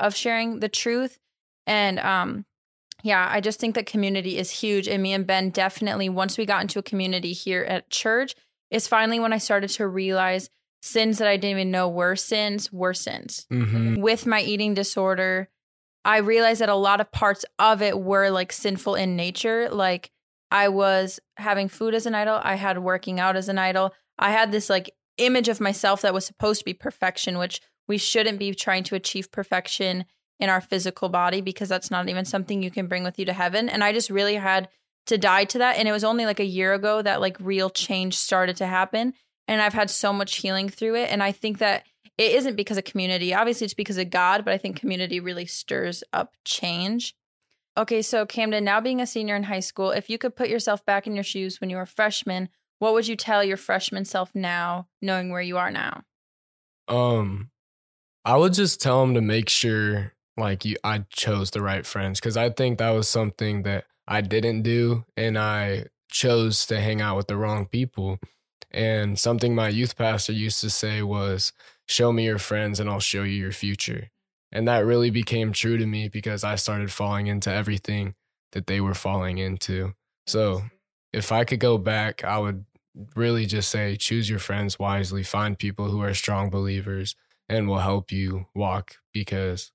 of 0.00 0.16
sharing 0.16 0.58
the 0.60 0.68
truth. 0.68 1.18
And 1.66 2.00
um 2.00 2.46
yeah, 3.02 3.28
I 3.30 3.40
just 3.40 3.60
think 3.60 3.74
that 3.74 3.86
community 3.86 4.38
is 4.38 4.50
huge. 4.50 4.88
And 4.88 5.02
me 5.02 5.12
and 5.12 5.26
Ben 5.26 5.50
definitely, 5.50 6.08
once 6.08 6.38
we 6.38 6.46
got 6.46 6.62
into 6.62 6.78
a 6.78 6.82
community 6.82 7.32
here 7.32 7.62
at 7.62 7.90
church, 7.90 8.34
is 8.70 8.88
finally 8.88 9.20
when 9.20 9.32
I 9.32 9.38
started 9.38 9.68
to 9.70 9.86
realize 9.86 10.50
sins 10.82 11.18
that 11.18 11.28
I 11.28 11.36
didn't 11.36 11.58
even 11.58 11.70
know 11.70 11.88
were 11.88 12.16
sins 12.16 12.72
were 12.72 12.94
sins. 12.94 13.46
hmm 13.50 14.00
With 14.00 14.26
my 14.26 14.40
eating 14.40 14.74
disorder, 14.74 15.50
I 16.06 16.18
realized 16.18 16.60
that 16.60 16.68
a 16.68 16.76
lot 16.76 17.00
of 17.00 17.10
parts 17.10 17.44
of 17.58 17.82
it 17.82 17.98
were 17.98 18.30
like 18.30 18.52
sinful 18.52 18.94
in 18.94 19.16
nature. 19.16 19.68
Like 19.68 20.12
I 20.52 20.68
was 20.68 21.18
having 21.36 21.68
food 21.68 21.94
as 21.94 22.06
an 22.06 22.14
idol, 22.14 22.40
I 22.40 22.54
had 22.54 22.78
working 22.78 23.18
out 23.18 23.34
as 23.34 23.48
an 23.48 23.58
idol. 23.58 23.92
I 24.16 24.30
had 24.30 24.52
this 24.52 24.70
like 24.70 24.92
image 25.16 25.48
of 25.48 25.60
myself 25.60 26.02
that 26.02 26.14
was 26.14 26.24
supposed 26.24 26.60
to 26.60 26.64
be 26.64 26.74
perfection, 26.74 27.38
which 27.38 27.60
we 27.88 27.98
shouldn't 27.98 28.38
be 28.38 28.54
trying 28.54 28.84
to 28.84 28.94
achieve 28.94 29.32
perfection 29.32 30.04
in 30.38 30.48
our 30.48 30.60
physical 30.60 31.08
body 31.08 31.40
because 31.40 31.68
that's 31.68 31.90
not 31.90 32.08
even 32.08 32.24
something 32.24 32.62
you 32.62 32.70
can 32.70 32.86
bring 32.86 33.02
with 33.02 33.18
you 33.18 33.24
to 33.24 33.32
heaven. 33.32 33.68
And 33.68 33.82
I 33.82 33.92
just 33.92 34.08
really 34.08 34.36
had 34.36 34.68
to 35.06 35.18
die 35.18 35.44
to 35.46 35.58
that. 35.58 35.76
And 35.76 35.88
it 35.88 35.92
was 35.92 36.04
only 36.04 36.24
like 36.24 36.38
a 36.38 36.44
year 36.44 36.72
ago 36.72 37.02
that 37.02 37.20
like 37.20 37.36
real 37.40 37.68
change 37.68 38.14
started 38.14 38.56
to 38.58 38.66
happen. 38.66 39.12
And 39.48 39.60
I've 39.60 39.74
had 39.74 39.90
so 39.90 40.12
much 40.12 40.36
healing 40.36 40.68
through 40.68 40.94
it. 40.94 41.10
And 41.10 41.20
I 41.20 41.32
think 41.32 41.58
that 41.58 41.84
it 42.18 42.32
isn't 42.32 42.56
because 42.56 42.78
of 42.78 42.84
community. 42.84 43.34
Obviously, 43.34 43.66
it's 43.66 43.74
because 43.74 43.98
of 43.98 44.10
God, 44.10 44.44
but 44.44 44.54
I 44.54 44.58
think 44.58 44.78
community 44.78 45.20
really 45.20 45.46
stirs 45.46 46.02
up 46.12 46.34
change. 46.44 47.14
Okay, 47.78 48.00
so 48.00 48.24
Camden, 48.24 48.64
now 48.64 48.80
being 48.80 49.00
a 49.00 49.06
senior 49.06 49.36
in 49.36 49.44
high 49.44 49.60
school, 49.60 49.90
if 49.90 50.08
you 50.08 50.16
could 50.16 50.34
put 50.34 50.48
yourself 50.48 50.84
back 50.86 51.06
in 51.06 51.14
your 51.14 51.24
shoes 51.24 51.60
when 51.60 51.68
you 51.68 51.76
were 51.76 51.82
a 51.82 51.86
freshman, 51.86 52.48
what 52.78 52.94
would 52.94 53.06
you 53.06 53.16
tell 53.16 53.44
your 53.44 53.58
freshman 53.58 54.04
self 54.06 54.34
now, 54.34 54.88
knowing 55.02 55.30
where 55.30 55.42
you 55.42 55.58
are 55.58 55.70
now? 55.70 56.04
Um, 56.88 57.50
I 58.24 58.36
would 58.36 58.54
just 58.54 58.80
tell 58.80 59.02
him 59.02 59.14
to 59.14 59.20
make 59.20 59.48
sure 59.48 60.14
like 60.38 60.64
you 60.64 60.76
I 60.84 61.04
chose 61.10 61.50
the 61.50 61.62
right 61.62 61.86
friends 61.86 62.20
because 62.20 62.36
I 62.36 62.50
think 62.50 62.78
that 62.78 62.90
was 62.90 63.08
something 63.08 63.62
that 63.62 63.84
I 64.06 64.20
didn't 64.20 64.62
do 64.62 65.04
and 65.16 65.38
I 65.38 65.86
chose 66.10 66.66
to 66.66 66.80
hang 66.80 67.00
out 67.00 67.16
with 67.16 67.26
the 67.26 67.36
wrong 67.36 67.66
people. 67.66 68.18
And 68.70 69.18
something 69.18 69.54
my 69.54 69.68
youth 69.68 69.96
pastor 69.96 70.32
used 70.32 70.60
to 70.60 70.70
say 70.70 71.02
was, 71.02 71.52
"Show 71.86 72.12
me 72.12 72.24
your 72.24 72.38
friends 72.38 72.80
and 72.80 72.88
I'll 72.88 73.00
show 73.00 73.22
you 73.22 73.34
your 73.34 73.52
future." 73.52 74.10
And 74.52 74.66
that 74.68 74.84
really 74.84 75.10
became 75.10 75.52
true 75.52 75.76
to 75.76 75.86
me 75.86 76.08
because 76.08 76.44
I 76.44 76.54
started 76.56 76.92
falling 76.92 77.26
into 77.26 77.52
everything 77.52 78.14
that 78.52 78.66
they 78.66 78.80
were 78.80 78.94
falling 78.94 79.38
into. 79.38 79.94
So, 80.26 80.62
if 81.12 81.32
I 81.32 81.44
could 81.44 81.60
go 81.60 81.78
back, 81.78 82.24
I 82.24 82.38
would 82.38 82.64
really 83.14 83.46
just 83.46 83.68
say 83.68 83.96
choose 83.96 84.30
your 84.30 84.38
friends 84.38 84.78
wisely, 84.78 85.22
find 85.22 85.58
people 85.58 85.90
who 85.90 86.00
are 86.02 86.14
strong 86.14 86.50
believers 86.50 87.14
and 87.48 87.68
will 87.68 87.78
help 87.78 88.10
you 88.10 88.46
walk 88.54 88.96
because 89.12 89.72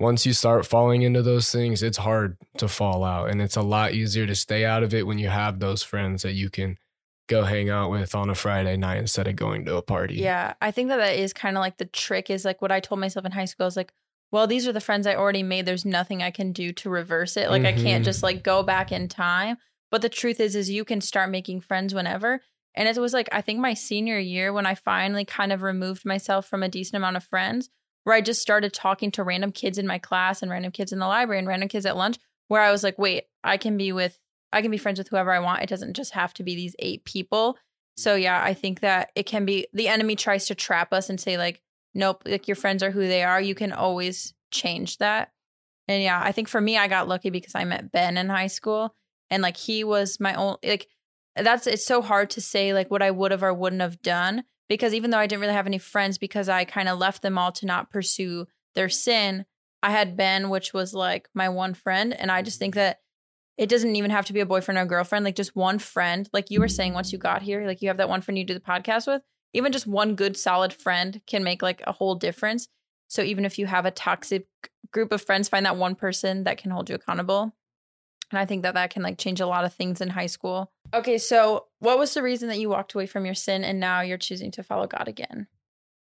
once 0.00 0.24
you 0.24 0.32
start 0.32 0.66
falling 0.66 1.02
into 1.02 1.22
those 1.22 1.50
things, 1.50 1.82
it's 1.82 1.98
hard 1.98 2.36
to 2.56 2.68
fall 2.68 3.02
out. 3.02 3.30
And 3.30 3.42
it's 3.42 3.56
a 3.56 3.62
lot 3.62 3.94
easier 3.94 4.26
to 4.26 4.34
stay 4.34 4.64
out 4.64 4.82
of 4.82 4.94
it 4.94 5.06
when 5.06 5.18
you 5.18 5.28
have 5.28 5.58
those 5.58 5.82
friends 5.82 6.22
that 6.22 6.34
you 6.34 6.50
can 6.50 6.78
go 7.28 7.44
hang 7.44 7.70
out 7.70 7.90
with 7.90 8.14
on 8.14 8.30
a 8.30 8.34
Friday 8.34 8.76
night 8.76 8.98
instead 8.98 9.28
of 9.28 9.36
going 9.36 9.64
to 9.66 9.76
a 9.76 9.82
party. 9.82 10.16
Yeah, 10.16 10.54
I 10.60 10.70
think 10.70 10.88
that 10.88 10.96
that 10.96 11.16
is 11.16 11.32
kind 11.32 11.56
of 11.56 11.60
like 11.60 11.76
the 11.76 11.84
trick 11.84 12.30
is 12.30 12.44
like 12.44 12.60
what 12.60 12.72
I 12.72 12.80
told 12.80 13.00
myself 13.00 13.24
in 13.24 13.32
high 13.32 13.44
school 13.44 13.66
is 13.66 13.76
like, 13.76 13.92
well, 14.32 14.46
these 14.46 14.66
are 14.66 14.72
the 14.72 14.80
friends 14.80 15.06
I 15.06 15.14
already 15.14 15.42
made. 15.42 15.64
There's 15.64 15.84
nothing 15.84 16.22
I 16.22 16.30
can 16.30 16.52
do 16.52 16.72
to 16.72 16.90
reverse 16.90 17.36
it. 17.36 17.50
Like 17.50 17.62
mm-hmm. 17.62 17.78
I 17.78 17.82
can't 17.82 18.04
just 18.04 18.22
like 18.22 18.42
go 18.42 18.62
back 18.62 18.90
in 18.92 19.08
time. 19.08 19.56
But 19.90 20.02
the 20.02 20.08
truth 20.08 20.38
is, 20.40 20.54
is 20.54 20.68
you 20.68 20.84
can 20.84 21.00
start 21.00 21.30
making 21.30 21.62
friends 21.62 21.94
whenever. 21.94 22.42
And 22.74 22.88
it 22.88 22.98
was 23.00 23.14
like, 23.14 23.28
I 23.32 23.40
think 23.40 23.58
my 23.58 23.74
senior 23.74 24.18
year 24.18 24.52
when 24.52 24.66
I 24.66 24.74
finally 24.74 25.24
kind 25.24 25.52
of 25.52 25.62
removed 25.62 26.04
myself 26.04 26.46
from 26.46 26.62
a 26.62 26.68
decent 26.68 26.96
amount 26.96 27.16
of 27.16 27.24
friends, 27.24 27.70
where 28.04 28.14
I 28.14 28.20
just 28.20 28.42
started 28.42 28.72
talking 28.72 29.10
to 29.12 29.22
random 29.22 29.52
kids 29.52 29.78
in 29.78 29.86
my 29.86 29.98
class 29.98 30.42
and 30.42 30.50
random 30.50 30.72
kids 30.72 30.92
in 30.92 30.98
the 30.98 31.06
library 31.06 31.38
and 31.38 31.48
random 31.48 31.68
kids 31.68 31.86
at 31.86 31.96
lunch, 31.96 32.18
where 32.48 32.62
I 32.62 32.70
was 32.70 32.84
like, 32.84 32.98
wait, 32.98 33.24
I 33.42 33.56
can 33.56 33.76
be 33.76 33.92
with, 33.92 34.20
I 34.52 34.62
can 34.62 34.70
be 34.70 34.78
friends 34.78 34.98
with 34.98 35.08
whoever 35.08 35.32
I 35.32 35.40
want. 35.40 35.62
It 35.62 35.68
doesn't 35.68 35.94
just 35.94 36.14
have 36.14 36.32
to 36.34 36.42
be 36.42 36.54
these 36.54 36.76
eight 36.78 37.04
people. 37.04 37.58
So 37.96 38.14
yeah, 38.14 38.42
I 38.42 38.54
think 38.54 38.80
that 38.80 39.10
it 39.14 39.24
can 39.24 39.44
be 39.44 39.66
the 39.72 39.88
enemy 39.88 40.16
tries 40.16 40.46
to 40.46 40.54
trap 40.54 40.92
us 40.92 41.10
and 41.10 41.20
say, 41.20 41.36
like, 41.36 41.60
nope, 41.94 42.22
like 42.26 42.48
your 42.48 42.54
friends 42.54 42.82
are 42.82 42.90
who 42.90 43.06
they 43.06 43.24
are. 43.24 43.40
You 43.40 43.54
can 43.54 43.72
always 43.72 44.34
change 44.50 44.98
that. 44.98 45.32
And 45.88 46.02
yeah, 46.02 46.20
I 46.22 46.32
think 46.32 46.48
for 46.48 46.60
me, 46.60 46.76
I 46.76 46.86
got 46.86 47.08
lucky 47.08 47.30
because 47.30 47.54
I 47.54 47.64
met 47.64 47.90
Ben 47.90 48.16
in 48.16 48.28
high 48.28 48.46
school 48.46 48.94
and 49.30 49.42
like 49.42 49.56
he 49.56 49.84
was 49.84 50.20
my 50.20 50.34
own 50.34 50.56
like 50.64 50.88
that's 51.36 51.66
it's 51.66 51.84
so 51.84 52.02
hard 52.02 52.30
to 52.30 52.40
say 52.40 52.72
like 52.72 52.90
what 52.90 53.02
I 53.02 53.10
would 53.10 53.30
have 53.30 53.42
or 53.42 53.52
wouldn't 53.54 53.82
have 53.82 54.02
done 54.02 54.44
because 54.68 54.94
even 54.94 55.10
though 55.10 55.18
I 55.18 55.26
didn't 55.26 55.40
really 55.40 55.54
have 55.54 55.66
any 55.66 55.78
friends 55.78 56.18
because 56.18 56.48
I 56.48 56.64
kind 56.64 56.88
of 56.88 56.98
left 56.98 57.22
them 57.22 57.38
all 57.38 57.52
to 57.52 57.66
not 57.66 57.90
pursue 57.90 58.46
their 58.74 58.88
sin, 58.88 59.46
I 59.82 59.90
had 59.90 60.16
Ben, 60.16 60.50
which 60.50 60.74
was 60.74 60.92
like 60.92 61.28
my 61.34 61.48
one 61.48 61.74
friend, 61.74 62.12
and 62.12 62.30
I 62.30 62.42
just 62.42 62.58
think 62.58 62.74
that 62.74 63.00
it 63.58 63.68
doesn't 63.68 63.96
even 63.96 64.12
have 64.12 64.24
to 64.26 64.32
be 64.32 64.40
a 64.40 64.46
boyfriend 64.46 64.78
or 64.78 64.86
girlfriend, 64.86 65.24
like 65.24 65.34
just 65.34 65.56
one 65.56 65.80
friend. 65.80 66.28
Like 66.32 66.50
you 66.50 66.60
were 66.60 66.68
saying, 66.68 66.94
once 66.94 67.12
you 67.12 67.18
got 67.18 67.42
here, 67.42 67.66
like 67.66 67.82
you 67.82 67.88
have 67.88 67.96
that 67.96 68.08
one 68.08 68.20
friend 68.20 68.38
you 68.38 68.44
do 68.44 68.54
the 68.54 68.60
podcast 68.60 69.08
with. 69.08 69.22
Even 69.52 69.72
just 69.72 69.86
one 69.86 70.14
good, 70.14 70.36
solid 70.36 70.72
friend 70.72 71.20
can 71.26 71.42
make 71.42 71.60
like 71.60 71.82
a 71.84 71.92
whole 71.92 72.14
difference. 72.14 72.68
So 73.08 73.22
even 73.22 73.44
if 73.44 73.58
you 73.58 73.66
have 73.66 73.84
a 73.84 73.90
toxic 73.90 74.46
group 74.92 75.10
of 75.10 75.22
friends, 75.22 75.48
find 75.48 75.66
that 75.66 75.76
one 75.76 75.96
person 75.96 76.44
that 76.44 76.58
can 76.58 76.70
hold 76.70 76.88
you 76.88 76.94
accountable. 76.94 77.52
And 78.30 78.38
I 78.38 78.44
think 78.44 78.62
that 78.62 78.74
that 78.74 78.90
can 78.90 79.02
like 79.02 79.18
change 79.18 79.40
a 79.40 79.46
lot 79.46 79.64
of 79.64 79.74
things 79.74 80.00
in 80.00 80.10
high 80.10 80.26
school. 80.26 80.70
Okay, 80.94 81.18
so 81.18 81.66
what 81.80 81.98
was 81.98 82.14
the 82.14 82.22
reason 82.22 82.48
that 82.48 82.60
you 82.60 82.68
walked 82.68 82.94
away 82.94 83.06
from 83.06 83.24
your 83.24 83.34
sin 83.34 83.64
and 83.64 83.80
now 83.80 84.02
you're 84.02 84.18
choosing 84.18 84.52
to 84.52 84.62
follow 84.62 84.86
God 84.86 85.08
again? 85.08 85.48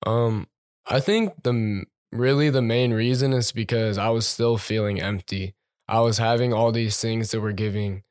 Um, 0.06 0.48
I 0.86 1.00
think 1.00 1.44
the 1.44 1.86
really 2.12 2.50
the 2.50 2.62
main 2.62 2.94
reason 2.94 3.32
is 3.32 3.52
because 3.52 3.98
I 3.98 4.10
was 4.10 4.28
still 4.28 4.58
feeling 4.58 5.00
empty. 5.00 5.54
I 5.88 6.00
was 6.02 6.18
having 6.18 6.54
all 6.54 6.72
these 6.72 7.00
things 7.00 7.32
that 7.32 7.40
were 7.40 7.54
giving 7.54 8.04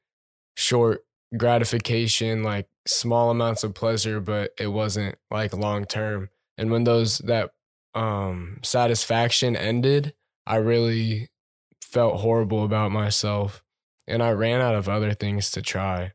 short 0.56 1.04
gratification, 1.36 2.42
like 2.42 2.68
small 2.86 3.30
amounts 3.30 3.64
of 3.64 3.74
pleasure, 3.74 4.20
but 4.20 4.52
it 4.58 4.68
wasn't 4.68 5.16
like 5.30 5.52
long 5.52 5.84
term. 5.84 6.30
And 6.56 6.70
when 6.70 6.84
those 6.84 7.18
that 7.18 7.50
um 7.94 8.60
satisfaction 8.62 9.56
ended, 9.56 10.14
I 10.46 10.56
really 10.56 11.30
felt 11.80 12.20
horrible 12.20 12.64
about 12.64 12.92
myself 12.92 13.62
and 14.06 14.22
I 14.22 14.30
ran 14.30 14.60
out 14.60 14.74
of 14.74 14.88
other 14.88 15.14
things 15.14 15.50
to 15.52 15.62
try. 15.62 16.12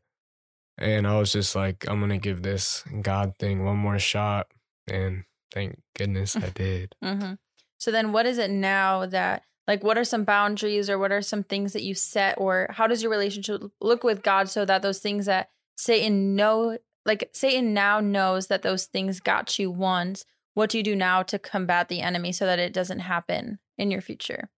And 0.78 1.06
I 1.06 1.18
was 1.18 1.32
just 1.32 1.54
like, 1.54 1.84
I'm 1.88 2.00
gonna 2.00 2.18
give 2.18 2.42
this 2.42 2.82
God 3.02 3.34
thing 3.38 3.64
one 3.64 3.76
more 3.76 3.98
shot, 3.98 4.48
and 4.88 5.24
thank 5.52 5.80
goodness 5.96 6.34
I 6.34 6.48
did. 6.54 6.94
Mm-hmm. 7.04 7.34
So 7.78 7.90
then, 7.90 8.12
what 8.12 8.26
is 8.26 8.38
it 8.38 8.50
now 8.50 9.06
that 9.06 9.42
like 9.66 9.84
what 9.84 9.98
are 9.98 10.04
some 10.04 10.24
boundaries 10.24 10.90
or 10.90 10.98
what 10.98 11.12
are 11.12 11.22
some 11.22 11.42
things 11.42 11.72
that 11.72 11.82
you 11.82 11.94
set 11.94 12.34
or 12.38 12.68
how 12.70 12.86
does 12.86 13.02
your 13.02 13.10
relationship 13.10 13.62
look 13.80 14.04
with 14.04 14.22
God 14.22 14.48
so 14.48 14.64
that 14.64 14.82
those 14.82 14.98
things 14.98 15.26
that 15.26 15.50
Satan 15.76 16.34
know 16.36 16.78
like 17.04 17.30
Satan 17.32 17.74
now 17.74 18.00
knows 18.00 18.46
that 18.46 18.62
those 18.62 18.86
things 18.86 19.20
got 19.20 19.58
you 19.58 19.70
once. 19.70 20.24
What 20.54 20.70
do 20.70 20.78
you 20.78 20.84
do 20.84 20.94
now 20.94 21.22
to 21.24 21.38
combat 21.38 21.88
the 21.88 22.00
enemy 22.00 22.32
so 22.32 22.46
that 22.46 22.58
it 22.58 22.72
doesn't 22.72 23.00
happen 23.00 23.58
in 23.78 23.90
your 23.90 24.00
future? 24.00 24.50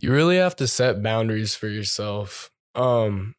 You 0.00 0.12
really 0.12 0.36
have 0.36 0.56
to 0.56 0.66
set 0.66 1.02
boundaries 1.02 1.54
for 1.54 1.68
yourself. 1.68 2.50
Um, 2.74 3.34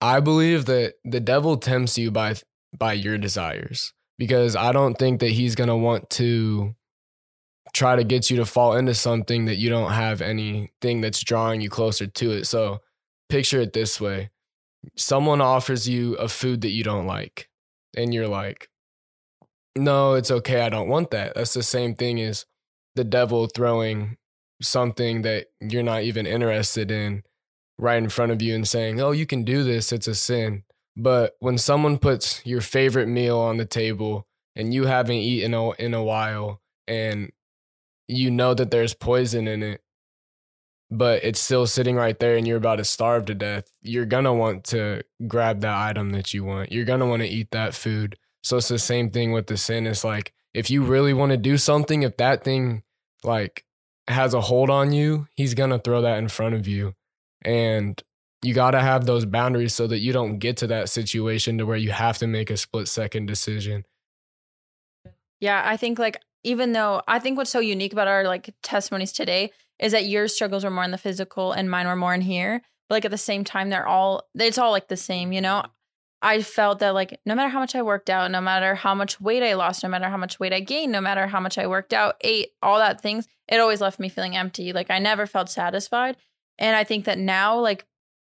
I 0.00 0.20
believe 0.20 0.66
that 0.66 0.94
the 1.04 1.20
devil 1.20 1.56
tempts 1.56 1.96
you 1.96 2.10
by 2.10 2.36
by 2.76 2.92
your 2.92 3.18
desires 3.18 3.92
because 4.18 4.56
I 4.56 4.72
don't 4.72 4.98
think 4.98 5.20
that 5.20 5.30
he's 5.30 5.54
gonna 5.54 5.76
want 5.76 6.10
to 6.10 6.74
try 7.76 7.94
to 7.94 8.04
get 8.04 8.30
you 8.30 8.38
to 8.38 8.46
fall 8.46 8.74
into 8.74 8.94
something 8.94 9.44
that 9.44 9.56
you 9.56 9.68
don't 9.68 9.92
have 9.92 10.22
anything 10.22 11.02
that's 11.02 11.22
drawing 11.22 11.60
you 11.60 11.68
closer 11.68 12.06
to 12.06 12.30
it. 12.32 12.46
So 12.46 12.78
picture 13.28 13.60
it 13.60 13.74
this 13.74 14.00
way. 14.00 14.30
Someone 14.96 15.42
offers 15.42 15.86
you 15.86 16.14
a 16.14 16.26
food 16.26 16.62
that 16.62 16.70
you 16.70 16.82
don't 16.82 17.06
like, 17.06 17.50
and 17.94 18.14
you're 18.14 18.28
like, 18.28 18.70
no, 19.76 20.14
it's 20.14 20.30
okay. 20.30 20.62
I 20.62 20.70
don't 20.70 20.88
want 20.88 21.10
that. 21.10 21.34
That's 21.34 21.52
the 21.52 21.62
same 21.62 21.94
thing 21.94 22.18
as 22.18 22.46
the 22.94 23.04
devil 23.04 23.46
throwing 23.46 24.16
something 24.62 25.20
that 25.22 25.48
you're 25.60 25.82
not 25.82 26.02
even 26.02 26.24
interested 26.24 26.90
in 26.90 27.24
right 27.78 28.02
in 28.02 28.08
front 28.08 28.32
of 28.32 28.40
you 28.40 28.54
and 28.54 28.66
saying, 28.66 29.02
"Oh, 29.02 29.10
you 29.10 29.26
can 29.26 29.44
do 29.44 29.62
this. 29.64 29.92
It's 29.92 30.08
a 30.08 30.14
sin." 30.14 30.62
But 30.96 31.36
when 31.40 31.58
someone 31.58 31.98
puts 31.98 32.40
your 32.46 32.62
favorite 32.62 33.08
meal 33.08 33.38
on 33.38 33.58
the 33.58 33.66
table 33.66 34.26
and 34.54 34.72
you 34.72 34.86
haven't 34.86 35.16
eaten 35.16 35.52
in 35.78 35.92
a 35.92 36.02
while 36.02 36.62
and 36.88 37.32
you 38.08 38.30
know 38.30 38.54
that 38.54 38.70
there's 38.70 38.94
poison 38.94 39.48
in 39.48 39.62
it, 39.62 39.80
but 40.90 41.24
it's 41.24 41.40
still 41.40 41.66
sitting 41.66 41.96
right 41.96 42.18
there 42.18 42.36
and 42.36 42.46
you're 42.46 42.56
about 42.56 42.76
to 42.76 42.84
starve 42.84 43.26
to 43.26 43.34
death, 43.34 43.68
you're 43.82 44.06
going 44.06 44.24
to 44.24 44.32
want 44.32 44.64
to 44.64 45.02
grab 45.26 45.60
that 45.60 45.76
item 45.76 46.10
that 46.10 46.32
you 46.32 46.44
want. 46.44 46.72
You're 46.72 46.84
going 46.84 47.00
to 47.00 47.06
want 47.06 47.22
to 47.22 47.28
eat 47.28 47.50
that 47.50 47.74
food. 47.74 48.16
So 48.42 48.58
it's 48.58 48.68
the 48.68 48.78
same 48.78 49.10
thing 49.10 49.32
with 49.32 49.48
the 49.48 49.56
sin. 49.56 49.86
It's 49.86 50.04
like 50.04 50.32
if 50.54 50.70
you 50.70 50.84
really 50.84 51.12
want 51.12 51.30
to 51.30 51.36
do 51.36 51.56
something, 51.56 52.02
if 52.02 52.16
that 52.18 52.44
thing 52.44 52.82
like 53.24 53.64
has 54.08 54.34
a 54.34 54.40
hold 54.40 54.70
on 54.70 54.92
you, 54.92 55.26
he's 55.34 55.54
going 55.54 55.70
to 55.70 55.78
throw 55.78 56.02
that 56.02 56.18
in 56.18 56.28
front 56.28 56.54
of 56.54 56.68
you. 56.68 56.94
And 57.42 58.00
you 58.42 58.54
got 58.54 58.70
to 58.72 58.80
have 58.80 59.06
those 59.06 59.24
boundaries 59.24 59.74
so 59.74 59.86
that 59.88 59.98
you 59.98 60.12
don't 60.12 60.38
get 60.38 60.56
to 60.58 60.68
that 60.68 60.88
situation 60.88 61.58
to 61.58 61.66
where 61.66 61.76
you 61.76 61.90
have 61.90 62.18
to 62.18 62.26
make 62.26 62.50
a 62.50 62.56
split 62.56 62.86
second 62.86 63.26
decision. 63.26 63.84
Yeah, 65.40 65.62
I 65.64 65.76
think 65.76 65.98
like 65.98 66.20
even 66.46 66.72
though 66.72 67.02
I 67.08 67.18
think 67.18 67.36
what's 67.36 67.50
so 67.50 67.58
unique 67.58 67.92
about 67.92 68.06
our 68.06 68.22
like 68.22 68.54
testimonies 68.62 69.10
today 69.10 69.50
is 69.80 69.90
that 69.90 70.06
your 70.06 70.28
struggles 70.28 70.62
were 70.62 70.70
more 70.70 70.84
in 70.84 70.92
the 70.92 70.96
physical 70.98 71.50
and 71.50 71.68
mine 71.68 71.88
were 71.88 71.96
more 71.96 72.14
in 72.14 72.20
here. 72.20 72.62
But 72.88 72.94
like 72.94 73.04
at 73.04 73.10
the 73.10 73.18
same 73.18 73.42
time, 73.42 73.68
they're 73.68 73.86
all 73.86 74.28
it's 74.32 74.56
all 74.56 74.70
like 74.70 74.86
the 74.86 74.96
same, 74.96 75.32
you 75.32 75.40
know? 75.40 75.64
I 76.22 76.42
felt 76.42 76.78
that 76.78 76.94
like 76.94 77.18
no 77.26 77.34
matter 77.34 77.48
how 77.48 77.58
much 77.58 77.74
I 77.74 77.82
worked 77.82 78.08
out, 78.08 78.30
no 78.30 78.40
matter 78.40 78.76
how 78.76 78.94
much 78.94 79.20
weight 79.20 79.42
I 79.42 79.54
lost, 79.54 79.82
no 79.82 79.88
matter 79.88 80.08
how 80.08 80.16
much 80.16 80.38
weight 80.38 80.52
I 80.52 80.60
gained, 80.60 80.92
no 80.92 81.00
matter 81.00 81.26
how 81.26 81.40
much 81.40 81.58
I 81.58 81.66
worked 81.66 81.92
out, 81.92 82.14
ate, 82.20 82.50
all 82.62 82.78
that 82.78 83.00
things, 83.00 83.26
it 83.48 83.58
always 83.58 83.80
left 83.80 83.98
me 83.98 84.08
feeling 84.08 84.36
empty. 84.36 84.72
Like 84.72 84.88
I 84.88 85.00
never 85.00 85.26
felt 85.26 85.50
satisfied. 85.50 86.16
And 86.58 86.76
I 86.76 86.84
think 86.84 87.06
that 87.06 87.18
now, 87.18 87.58
like 87.58 87.86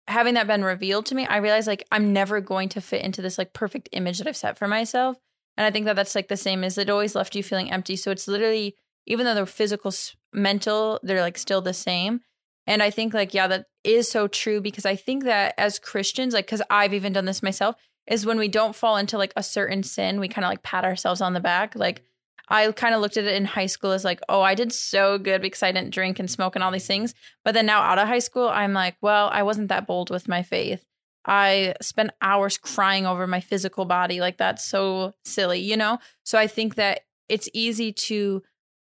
having 0.08 0.36
that 0.36 0.48
been 0.48 0.64
revealed 0.64 1.08
to 1.08 1.16
me, 1.16 1.26
I 1.26 1.38
realize 1.38 1.68
like 1.68 1.86
I'm 1.92 2.14
never 2.14 2.40
going 2.40 2.70
to 2.70 2.82
fit 2.82 3.04
into 3.04 3.22
this 3.22 3.38
like 3.38 3.52
perfect 3.52 3.90
image 3.92 4.20
that 4.20 4.28
I've 4.28 4.38
set 4.38 4.58
for 4.58 4.68
myself. 4.70 5.18
And 5.58 5.66
I 5.66 5.72
think 5.72 5.86
that 5.86 5.96
that's 5.96 6.16
like 6.16 6.28
the 6.28 6.38
same 6.38 6.64
as 6.64 6.78
it 6.78 6.90
always 6.90 7.16
left 7.16 7.36
you 7.36 7.44
feeling 7.44 7.72
empty. 7.72 7.96
So 7.96 8.12
it's 8.12 8.28
literally, 8.28 8.76
even 9.06 9.26
though 9.26 9.34
they're 9.34 9.46
physical, 9.46 9.92
mental, 10.32 11.00
they're 11.04 11.22
like 11.22 11.38
still 11.38 11.62
the 11.62 11.74
same. 11.74 12.22
And 12.68 12.84
I 12.84 12.90
think 12.90 13.14
like, 13.14 13.34
yeah, 13.34 13.48
that 13.48 13.66
is 13.84 14.10
so 14.10 14.28
true 14.28 14.62
because 14.62 14.86
I 14.86 14.96
think 14.96 15.24
that 15.24 15.56
as 15.58 15.80
Christians, 15.80 16.34
like, 16.34 16.48
cause 16.48 16.62
I've 16.70 16.94
even 16.94 17.14
done 17.14 17.26
this 17.26 17.42
myself, 17.42 17.76
is 18.06 18.26
when 18.26 18.38
we 18.38 18.48
don't 18.48 18.76
fall 18.76 18.98
into 18.98 19.18
like 19.18 19.34
a 19.36 19.44
certain 19.44 19.84
sin, 19.84 20.20
we 20.20 20.28
kind 20.28 20.46
of 20.46 20.50
like 20.50 20.64
pat 20.64 20.86
ourselves 20.86 21.22
on 21.22 21.34
the 21.34 21.40
back. 21.40 21.76
Like, 21.76 22.04
I 22.50 22.72
kind 22.72 22.96
of 22.96 23.02
looked 23.02 23.18
at 23.18 23.26
it 23.26 23.36
in 23.36 23.46
high 23.46 23.66
school 23.66 23.92
as 23.92 24.06
like, 24.06 24.22
oh, 24.30 24.42
I 24.42 24.56
did 24.56 24.72
so 24.72 25.18
good 25.18 25.42
because 25.42 25.64
I 25.64 25.72
didn't 25.72 25.94
drink 25.94 26.20
and 26.20 26.32
smoke 26.32 26.56
and 26.56 26.64
all 26.64 26.72
these 26.72 26.88
things. 26.88 27.14
But 27.44 27.54
then 27.54 27.66
now 27.66 27.82
out 27.82 28.00
of 28.00 28.08
high 28.08 28.20
school, 28.20 28.48
I'm 28.48 28.74
like, 28.74 28.96
well, 29.02 29.30
I 29.34 29.44
wasn't 29.44 29.68
that 29.70 29.88
bold 29.88 30.10
with 30.10 30.30
my 30.30 30.44
faith. 30.44 30.86
I 31.28 31.76
spent 31.82 32.12
hours 32.22 32.58
crying 32.58 33.06
over 33.06 33.28
my 33.28 33.42
physical 33.42 33.86
body. 33.86 34.22
Like, 34.22 34.38
that's 34.38 34.66
so 34.66 35.14
silly, 35.26 35.60
you 35.60 35.76
know? 35.76 36.00
So 36.24 36.40
I 36.40 36.48
think 36.48 36.76
that 36.76 37.02
it's 37.28 37.50
easy 37.54 37.92
to 37.92 38.42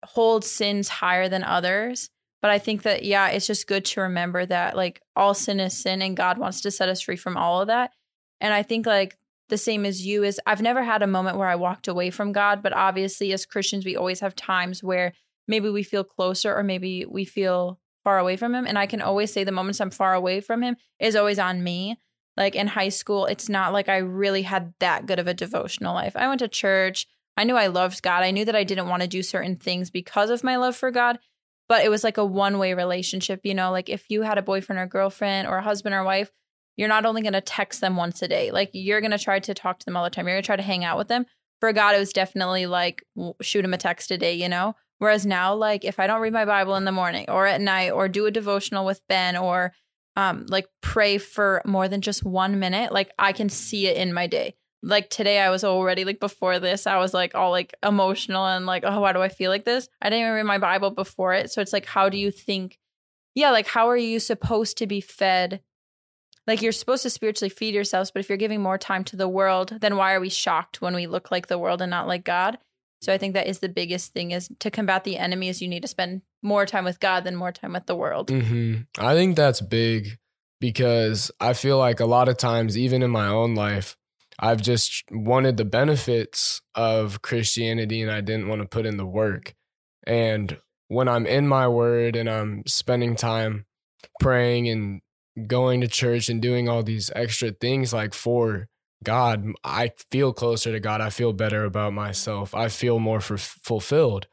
hold 0.04 0.44
sins 0.44 0.88
higher 0.88 1.28
than 1.28 1.44
others. 1.44 2.10
But 2.40 2.50
I 2.50 2.58
think 2.58 2.82
that, 2.82 3.04
yeah, 3.04 3.28
it's 3.28 3.46
just 3.46 3.68
good 3.68 3.84
to 3.84 4.00
remember 4.00 4.44
that, 4.46 4.76
like, 4.76 5.00
all 5.14 5.34
sin 5.34 5.60
is 5.60 5.78
sin 5.78 6.02
and 6.02 6.16
God 6.16 6.38
wants 6.38 6.60
to 6.62 6.72
set 6.72 6.88
us 6.88 7.02
free 7.02 7.16
from 7.16 7.36
all 7.36 7.60
of 7.60 7.68
that. 7.68 7.92
And 8.40 8.52
I 8.52 8.64
think, 8.64 8.86
like, 8.86 9.16
the 9.52 9.58
same 9.58 9.84
as 9.84 10.04
you 10.04 10.24
is 10.24 10.40
I've 10.46 10.62
never 10.62 10.82
had 10.82 11.02
a 11.02 11.06
moment 11.06 11.36
where 11.36 11.46
I 11.46 11.56
walked 11.56 11.86
away 11.86 12.08
from 12.08 12.32
God, 12.32 12.62
but 12.62 12.72
obviously 12.72 13.34
as 13.34 13.44
Christians 13.44 13.84
we 13.84 13.96
always 13.96 14.20
have 14.20 14.34
times 14.34 14.82
where 14.82 15.12
maybe 15.46 15.68
we 15.68 15.82
feel 15.82 16.04
closer 16.04 16.56
or 16.56 16.62
maybe 16.62 17.04
we 17.04 17.26
feel 17.26 17.78
far 18.02 18.18
away 18.18 18.38
from 18.38 18.54
him 18.54 18.66
and 18.66 18.78
I 18.78 18.86
can 18.86 19.02
always 19.02 19.30
say 19.30 19.44
the 19.44 19.52
moments 19.52 19.78
I'm 19.78 19.90
far 19.90 20.14
away 20.14 20.40
from 20.40 20.62
him 20.62 20.76
is 20.98 21.14
always 21.14 21.38
on 21.38 21.62
me. 21.62 21.98
Like 22.36 22.54
in 22.54 22.68
high 22.68 22.88
school, 22.88 23.26
it's 23.26 23.48
not 23.48 23.72
like 23.72 23.88
I 23.88 23.98
really 23.98 24.42
had 24.42 24.74
that 24.78 25.06
good 25.06 25.18
of 25.18 25.26
a 25.26 25.34
devotional 25.34 25.94
life. 25.94 26.16
I 26.16 26.28
went 26.28 26.38
to 26.40 26.48
church. 26.48 27.06
I 27.36 27.44
knew 27.44 27.56
I 27.56 27.66
loved 27.66 28.02
God. 28.02 28.22
I 28.22 28.30
knew 28.30 28.44
that 28.44 28.56
I 28.56 28.64
didn't 28.64 28.88
want 28.88 29.02
to 29.02 29.08
do 29.08 29.22
certain 29.22 29.56
things 29.56 29.90
because 29.90 30.30
of 30.30 30.44
my 30.44 30.56
love 30.56 30.76
for 30.76 30.90
God, 30.90 31.18
but 31.68 31.84
it 31.84 31.90
was 31.90 32.04
like 32.04 32.18
a 32.18 32.24
one 32.24 32.58
way 32.58 32.74
relationship. 32.74 33.40
You 33.44 33.54
know, 33.54 33.70
like 33.70 33.88
if 33.88 34.06
you 34.08 34.22
had 34.22 34.38
a 34.38 34.42
boyfriend 34.42 34.80
or 34.80 34.86
girlfriend 34.86 35.48
or 35.48 35.58
a 35.58 35.62
husband 35.62 35.94
or 35.94 36.04
wife, 36.04 36.30
you're 36.76 36.88
not 36.88 37.04
only 37.04 37.22
going 37.22 37.32
to 37.34 37.40
text 37.40 37.80
them 37.80 37.96
once 37.96 38.22
a 38.22 38.28
day, 38.28 38.50
like 38.50 38.70
you're 38.72 39.00
going 39.00 39.10
to 39.10 39.18
try 39.18 39.38
to 39.38 39.54
talk 39.54 39.78
to 39.78 39.84
them 39.84 39.96
all 39.96 40.04
the 40.04 40.10
time. 40.10 40.26
You're 40.26 40.36
going 40.36 40.42
to 40.42 40.46
try 40.46 40.56
to 40.56 40.62
hang 40.62 40.84
out 40.84 40.98
with 40.98 41.08
them. 41.08 41.26
For 41.60 41.72
God, 41.72 41.94
it 41.94 41.98
was 41.98 42.12
definitely 42.12 42.66
like 42.66 43.04
shoot 43.40 43.64
him 43.64 43.74
a 43.74 43.78
text 43.78 44.10
a 44.10 44.18
day, 44.18 44.34
you 44.34 44.48
know? 44.48 44.74
Whereas 44.98 45.26
now, 45.26 45.54
like 45.54 45.84
if 45.84 45.98
I 45.98 46.06
don't 46.06 46.20
read 46.20 46.32
my 46.32 46.44
Bible 46.44 46.76
in 46.76 46.84
the 46.84 46.92
morning 46.92 47.26
or 47.28 47.46
at 47.46 47.60
night 47.60 47.90
or 47.90 48.08
do 48.08 48.26
a 48.26 48.30
devotional 48.30 48.84
with 48.84 49.00
Ben 49.08 49.36
or 49.36 49.72
um 50.16 50.47
like 50.49 50.66
pray 50.81 51.19
for 51.19 51.62
more 51.64 51.88
than 51.88 52.00
just 52.00 52.25
one 52.25 52.59
minute, 52.59 52.92
like 52.92 53.11
I 53.19 53.33
can 53.33 53.49
see 53.49 53.87
it 53.87 53.97
in 53.97 54.12
my 54.12 54.26
day. 54.26 54.54
Like 54.83 55.11
today 55.11 55.38
I 55.38 55.50
was 55.50 55.62
already 55.62 56.04
like 56.04 56.19
before 56.21 56.59
this, 56.59 56.87
I 56.87 56.99
was 56.99 57.14
like 57.14 57.35
all 57.35 57.50
like 57.50 57.75
emotional 57.83 58.47
and 58.47 58.66
like, 58.66 58.83
oh, 58.85 59.00
why 59.00 59.12
do 59.12 59.23
I 59.23 59.28
feel 59.28 59.50
like 59.50 59.64
this? 59.64 59.88
I 60.00 60.11
didn't 60.11 60.23
even 60.23 60.35
read 60.35 60.42
my 60.45 60.59
Bible 60.59 60.90
before 60.90 61.35
it. 61.35 61.50
So 61.52 61.61
it's 61.61 61.73
like, 61.73 61.87
how 61.87 62.09
do 62.09 62.19
you 62.19 62.31
think, 62.31 62.78
yeah, 63.35 63.50
like 63.50 63.69
how 63.69 63.88
are 63.88 63.97
you 63.97 64.19
supposed 64.19 64.78
to 64.78 64.87
be 64.87 65.00
fed? 65.00 65.62
Like 66.47 66.61
you're 66.61 66.73
supposed 66.73 67.04
to 67.04 67.11
spiritually 67.11 67.50
feed 67.50 67.75
yourselves, 67.75 68.11
but 68.11 68.21
if 68.21 68.28
you're 68.28 68.37
giving 68.37 68.61
more 68.61 68.78
time 68.78 69.04
to 69.04 69.16
the 69.16 69.28
world, 69.28 69.78
then 69.81 69.97
why 69.97 70.14
are 70.14 70.21
we 70.21 70.28
shocked 70.28 70.83
when 70.83 70.95
we 70.95 71.07
look 71.07 71.31
like 71.31 71.47
the 71.47 71.59
world 71.59 71.81
and 71.81 71.90
not 71.90 72.09
like 72.09 72.25
God? 72.25 72.59
So 73.02 73.12
I 73.12 73.18
think 73.18 73.35
that 73.35 73.49
is 73.49 73.59
the 73.59 73.68
biggest 73.68 74.12
thing 74.12 74.30
is 74.30 74.49
to 74.61 74.71
combat 74.71 75.02
the 75.02 75.18
enemies, 75.18 75.61
you 75.61 75.66
need 75.66 75.82
to 75.82 75.88
spend 75.88 76.23
more 76.40 76.64
time 76.64 76.85
with 76.85 77.00
God 77.00 77.25
than 77.25 77.35
more 77.35 77.50
time 77.50 77.73
with 77.73 77.87
the 77.87 77.97
world. 77.97 78.30
hmm 78.30 78.76
I 78.97 79.14
think 79.14 79.35
that's 79.35 79.61
big 79.61 80.18
because 80.61 81.32
I 81.40 81.52
feel 81.54 81.78
like 81.78 81.99
a 81.99 82.06
lot 82.06 82.28
of 82.28 82.37
times, 82.37 82.78
even 82.78 83.02
in 83.02 83.11
my 83.11 83.26
own 83.26 83.56
life, 83.56 83.97
I've 84.38 84.62
just 84.62 85.02
wanted 85.11 85.56
the 85.56 85.64
benefits 85.64 86.62
of 86.76 87.23
Christianity 87.23 88.02
and 88.02 88.11
I 88.11 88.21
didn't 88.21 88.47
want 88.47 88.62
to 88.62 88.68
put 88.68 88.87
in 88.87 88.99
the 88.99 89.06
work. 89.06 89.54
And 90.06 90.61
when 90.87 91.09
I'm 91.09 91.26
in 91.26 91.49
my 91.49 91.66
word 91.66 92.14
and 92.14 92.30
I'm 92.30 92.62
spending 92.66 93.16
time 93.16 93.66
praying 94.21 94.68
and 94.68 95.00
going 95.49 95.80
to 95.80 95.88
church 95.88 96.28
and 96.28 96.40
doing 96.40 96.68
all 96.68 96.85
these 96.85 97.11
extra 97.16 97.50
things 97.50 97.92
like 97.92 98.14
for 98.14 98.68
God, 99.02 99.52
I 99.64 99.92
feel 100.11 100.32
closer 100.32 100.73
to 100.73 100.80
God. 100.80 101.00
I 101.00 101.11
feel 101.11 101.32
better 101.32 101.64
about 101.64 101.92
myself. 101.92 102.54
I 102.54 102.68
feel 102.68 102.99
more 102.99 103.21
fulfilled. 103.21 104.26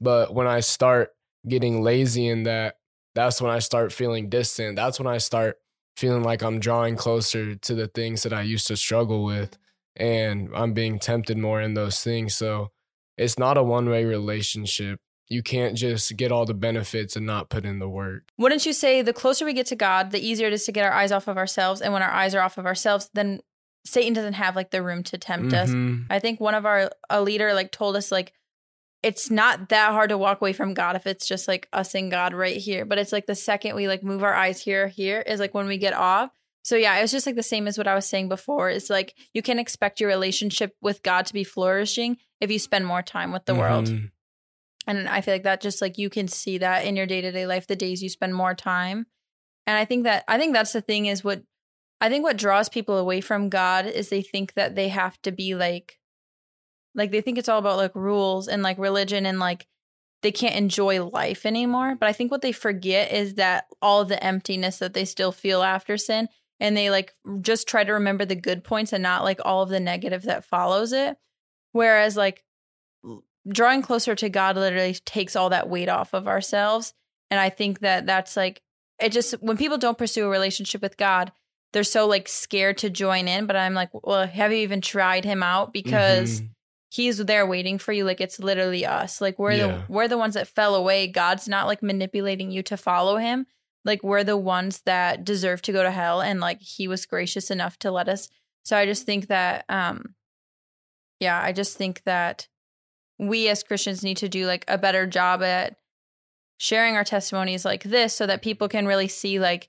But 0.00 0.34
when 0.34 0.46
I 0.46 0.60
start 0.60 1.10
getting 1.46 1.82
lazy 1.82 2.26
in 2.26 2.44
that, 2.44 2.78
that's 3.14 3.40
when 3.40 3.50
I 3.50 3.58
start 3.58 3.92
feeling 3.92 4.28
distant. 4.28 4.76
That's 4.76 4.98
when 4.98 5.06
I 5.06 5.18
start 5.18 5.58
feeling 5.96 6.22
like 6.22 6.42
I'm 6.42 6.60
drawing 6.60 6.96
closer 6.96 7.54
to 7.54 7.74
the 7.74 7.86
things 7.86 8.22
that 8.22 8.32
I 8.32 8.42
used 8.42 8.66
to 8.68 8.76
struggle 8.76 9.24
with. 9.24 9.58
And 9.94 10.50
I'm 10.54 10.72
being 10.72 10.98
tempted 10.98 11.36
more 11.36 11.60
in 11.60 11.74
those 11.74 12.02
things. 12.02 12.34
So 12.34 12.70
it's 13.18 13.38
not 13.38 13.58
a 13.58 13.62
one 13.62 13.88
way 13.88 14.04
relationship. 14.04 15.00
You 15.28 15.42
can't 15.42 15.76
just 15.76 16.16
get 16.16 16.32
all 16.32 16.44
the 16.44 16.54
benefits 16.54 17.16
and 17.16 17.24
not 17.24 17.48
put 17.48 17.64
in 17.64 17.78
the 17.78 17.88
work. 17.88 18.24
Wouldn't 18.38 18.66
you 18.66 18.72
say 18.72 19.02
the 19.02 19.12
closer 19.12 19.44
we 19.44 19.52
get 19.52 19.66
to 19.66 19.76
God, 19.76 20.10
the 20.10 20.20
easier 20.20 20.46
it 20.46 20.52
is 20.52 20.64
to 20.66 20.72
get 20.72 20.84
our 20.84 20.92
eyes 20.92 21.12
off 21.12 21.28
of 21.28 21.38
ourselves? 21.38 21.80
And 21.80 21.92
when 21.92 22.02
our 22.02 22.10
eyes 22.10 22.34
are 22.34 22.40
off 22.40 22.58
of 22.58 22.66
ourselves, 22.66 23.08
then 23.14 23.40
Satan 23.84 24.12
doesn't 24.12 24.34
have 24.34 24.54
like 24.56 24.70
the 24.70 24.82
room 24.82 25.02
to 25.04 25.18
tempt 25.18 25.52
us. 25.52 25.70
Mhm. 25.70 26.06
I 26.08 26.18
think 26.18 26.40
one 26.40 26.54
of 26.54 26.64
our 26.66 26.90
a 27.10 27.20
leader 27.20 27.52
like 27.52 27.72
told 27.72 27.96
us 27.96 28.12
like 28.12 28.32
it's 29.02 29.30
not 29.30 29.70
that 29.70 29.90
hard 29.90 30.10
to 30.10 30.18
walk 30.18 30.40
away 30.40 30.52
from 30.52 30.74
God 30.74 30.94
if 30.94 31.06
it's 31.08 31.26
just 31.26 31.48
like 31.48 31.68
us 31.72 31.94
and 31.94 32.10
God 32.10 32.34
right 32.34 32.56
here. 32.56 32.84
But 32.84 32.98
it's 32.98 33.10
like 33.12 33.26
the 33.26 33.34
second 33.34 33.74
we 33.74 33.88
like 33.88 34.04
move 34.04 34.22
our 34.22 34.34
eyes 34.34 34.60
here, 34.62 34.86
here 34.86 35.20
is 35.20 35.40
like 35.40 35.54
when 35.54 35.66
we 35.66 35.76
get 35.78 35.92
off. 35.94 36.30
So 36.62 36.76
yeah, 36.76 36.96
it 36.96 37.02
was 37.02 37.10
just 37.10 37.26
like 37.26 37.34
the 37.34 37.42
same 37.42 37.66
as 37.66 37.76
what 37.76 37.88
I 37.88 37.96
was 37.96 38.06
saying 38.06 38.28
before. 38.28 38.70
It's 38.70 38.88
like 38.88 39.16
you 39.34 39.42
can 39.42 39.58
expect 39.58 39.98
your 39.98 40.08
relationship 40.08 40.76
with 40.80 41.02
God 41.02 41.26
to 41.26 41.32
be 41.34 41.42
flourishing 41.42 42.18
if 42.40 42.52
you 42.52 42.60
spend 42.60 42.86
more 42.86 43.02
time 43.02 43.32
with 43.32 43.46
the 43.46 43.56
world. 43.56 43.86
Mhm. 43.86 44.12
And 44.86 45.08
I 45.08 45.20
feel 45.20 45.34
like 45.34 45.42
that 45.44 45.60
just 45.60 45.82
like 45.82 45.98
you 45.98 46.08
can 46.08 46.28
see 46.28 46.58
that 46.58 46.84
in 46.84 46.94
your 46.94 47.06
day 47.06 47.20
to 47.20 47.32
day 47.32 47.46
life, 47.46 47.66
the 47.66 47.74
days 47.76 48.02
you 48.02 48.08
spend 48.08 48.34
more 48.36 48.54
time. 48.54 49.06
And 49.66 49.76
I 49.76 49.84
think 49.84 50.04
that 50.04 50.24
I 50.28 50.38
think 50.38 50.52
that's 50.54 50.72
the 50.72 50.80
thing 50.80 51.06
is 51.06 51.24
what 51.24 51.42
I 52.02 52.08
think 52.08 52.24
what 52.24 52.36
draws 52.36 52.68
people 52.68 52.98
away 52.98 53.20
from 53.20 53.48
God 53.48 53.86
is 53.86 54.08
they 54.08 54.22
think 54.22 54.54
that 54.54 54.74
they 54.74 54.88
have 54.88 55.22
to 55.22 55.30
be 55.30 55.54
like 55.54 56.00
like 56.96 57.12
they 57.12 57.20
think 57.20 57.38
it's 57.38 57.48
all 57.48 57.60
about 57.60 57.76
like 57.76 57.94
rules 57.94 58.48
and 58.48 58.60
like 58.60 58.76
religion 58.76 59.24
and 59.24 59.38
like 59.38 59.68
they 60.22 60.32
can't 60.32 60.56
enjoy 60.56 61.04
life 61.04 61.46
anymore. 61.46 61.96
But 61.98 62.08
I 62.08 62.12
think 62.12 62.32
what 62.32 62.42
they 62.42 62.50
forget 62.50 63.12
is 63.12 63.34
that 63.34 63.66
all 63.80 64.04
the 64.04 64.22
emptiness 64.22 64.78
that 64.78 64.94
they 64.94 65.04
still 65.04 65.30
feel 65.30 65.62
after 65.62 65.96
sin 65.96 66.28
and 66.58 66.76
they 66.76 66.90
like 66.90 67.14
just 67.40 67.68
try 67.68 67.84
to 67.84 67.92
remember 67.92 68.24
the 68.24 68.34
good 68.34 68.64
points 68.64 68.92
and 68.92 69.02
not 69.02 69.22
like 69.22 69.40
all 69.44 69.62
of 69.62 69.68
the 69.68 69.80
negative 69.80 70.24
that 70.24 70.44
follows 70.44 70.92
it. 70.92 71.16
Whereas 71.70 72.16
like 72.16 72.42
drawing 73.48 73.82
closer 73.82 74.16
to 74.16 74.28
God 74.28 74.56
literally 74.56 74.94
takes 74.94 75.36
all 75.36 75.50
that 75.50 75.68
weight 75.68 75.88
off 75.88 76.14
of 76.14 76.26
ourselves. 76.26 76.94
And 77.30 77.38
I 77.38 77.48
think 77.48 77.78
that 77.78 78.06
that's 78.06 78.36
like, 78.36 78.60
it 78.98 79.10
just, 79.10 79.32
when 79.40 79.56
people 79.56 79.78
don't 79.78 79.98
pursue 79.98 80.26
a 80.26 80.28
relationship 80.28 80.82
with 80.82 80.96
God, 80.96 81.32
they're 81.72 81.84
so 81.84 82.06
like 82.06 82.28
scared 82.28 82.78
to 82.78 82.90
join 82.90 83.28
in. 83.28 83.46
But 83.46 83.56
I'm 83.56 83.74
like, 83.74 83.90
well, 83.92 84.26
have 84.26 84.50
you 84.52 84.58
even 84.58 84.80
tried 84.80 85.24
him 85.24 85.42
out? 85.42 85.72
Because 85.72 86.40
Mhm. 86.42 86.48
he's 86.90 87.18
there 87.18 87.46
waiting 87.46 87.78
for 87.78 87.92
you. 87.92 88.04
Like 88.04 88.20
it's 88.20 88.38
literally 88.38 88.84
us. 88.84 89.20
Like 89.20 89.38
we're 89.38 89.52
Yeah. 89.52 89.66
the, 89.66 89.84
we're 89.92 90.08
the 90.08 90.18
ones 90.18 90.34
that 90.34 90.48
fell 90.48 90.74
away. 90.74 91.06
God's 91.06 91.48
not 91.48 91.66
like 91.66 91.82
manipulating 91.82 92.50
you 92.50 92.62
to 92.64 92.76
follow 92.76 93.16
him. 93.16 93.46
Like 93.84 94.02
we're 94.02 94.22
the 94.24 94.36
ones 94.36 94.82
that 94.82 95.24
deserve 95.24 95.62
to 95.62 95.72
go 95.72 95.82
to 95.82 95.90
hell. 95.90 96.20
And 96.20 96.40
like 96.40 96.60
he 96.60 96.86
was 96.86 97.06
gracious 97.06 97.50
enough 97.50 97.78
to 97.80 97.90
let 97.90 98.08
us. 98.08 98.28
So 98.64 98.76
I 98.76 98.84
just 98.86 99.06
think 99.06 99.26
that, 99.28 99.64
um, 99.68 100.14
yeah, 101.20 101.40
I 101.42 101.52
just 101.52 101.76
think 101.76 102.02
that 102.04 102.48
we 103.18 103.48
as 103.48 103.62
Christians 103.62 104.02
need 104.04 104.16
to 104.18 104.28
do 104.28 104.46
like 104.46 104.64
a 104.68 104.76
better 104.78 105.06
job 105.06 105.42
at 105.42 105.76
sharing 106.58 106.96
our 106.96 107.04
testimonies 107.04 107.64
like 107.64 107.82
this 107.84 108.14
so 108.14 108.26
that 108.26 108.42
people 108.42 108.68
can 108.68 108.86
really 108.86 109.08
see 109.08 109.38
like 109.40 109.68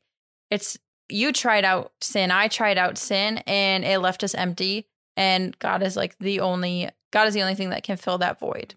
it's 0.51 0.77
you 1.13 1.31
tried 1.31 1.63
out 1.63 1.91
sin, 2.01 2.31
I 2.31 2.47
tried 2.47 2.77
out 2.77 2.97
sin 2.97 3.37
and 3.45 3.85
it 3.85 3.99
left 3.99 4.23
us 4.23 4.33
empty 4.33 4.87
and 5.15 5.57
God 5.59 5.83
is 5.83 5.95
like 5.95 6.17
the 6.19 6.39
only 6.39 6.89
God 7.11 7.27
is 7.27 7.33
the 7.33 7.41
only 7.41 7.55
thing 7.55 7.69
that 7.69 7.83
can 7.83 7.97
fill 7.97 8.17
that 8.17 8.39
void. 8.39 8.75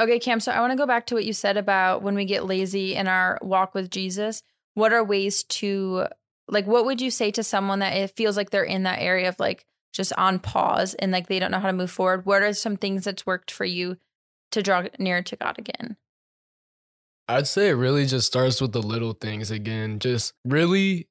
Okay, 0.00 0.18
Cam, 0.18 0.40
so 0.40 0.50
I 0.50 0.60
want 0.60 0.72
to 0.72 0.76
go 0.76 0.86
back 0.86 1.06
to 1.06 1.14
what 1.14 1.24
you 1.24 1.32
said 1.32 1.56
about 1.56 2.02
when 2.02 2.16
we 2.16 2.24
get 2.24 2.44
lazy 2.44 2.94
in 2.94 3.06
our 3.06 3.38
walk 3.40 3.74
with 3.74 3.90
Jesus. 3.90 4.42
What 4.74 4.92
are 4.92 5.04
ways 5.04 5.44
to 5.44 6.06
like 6.48 6.66
what 6.66 6.84
would 6.84 7.00
you 7.00 7.10
say 7.10 7.30
to 7.30 7.44
someone 7.44 7.78
that 7.78 7.96
it 7.96 8.16
feels 8.16 8.36
like 8.36 8.50
they're 8.50 8.64
in 8.64 8.82
that 8.82 9.00
area 9.00 9.28
of 9.28 9.38
like 9.38 9.64
just 9.92 10.12
on 10.14 10.38
pause 10.38 10.94
and 10.94 11.12
like 11.12 11.28
they 11.28 11.38
don't 11.38 11.52
know 11.52 11.60
how 11.60 11.68
to 11.68 11.72
move 11.72 11.90
forward? 11.90 12.26
What 12.26 12.42
are 12.42 12.52
some 12.54 12.76
things 12.76 13.04
that's 13.04 13.26
worked 13.26 13.50
for 13.50 13.64
you 13.64 13.98
to 14.50 14.62
draw 14.62 14.84
nearer 14.98 15.22
to 15.22 15.36
God 15.36 15.58
again? 15.58 15.96
I'd 17.28 17.46
say 17.46 17.68
it 17.68 17.74
really 17.74 18.06
just 18.06 18.26
starts 18.26 18.60
with 18.60 18.72
the 18.72 18.82
little 18.82 19.12
things 19.12 19.50
again. 19.50 19.98
Just 20.00 20.34
really, 20.44 21.08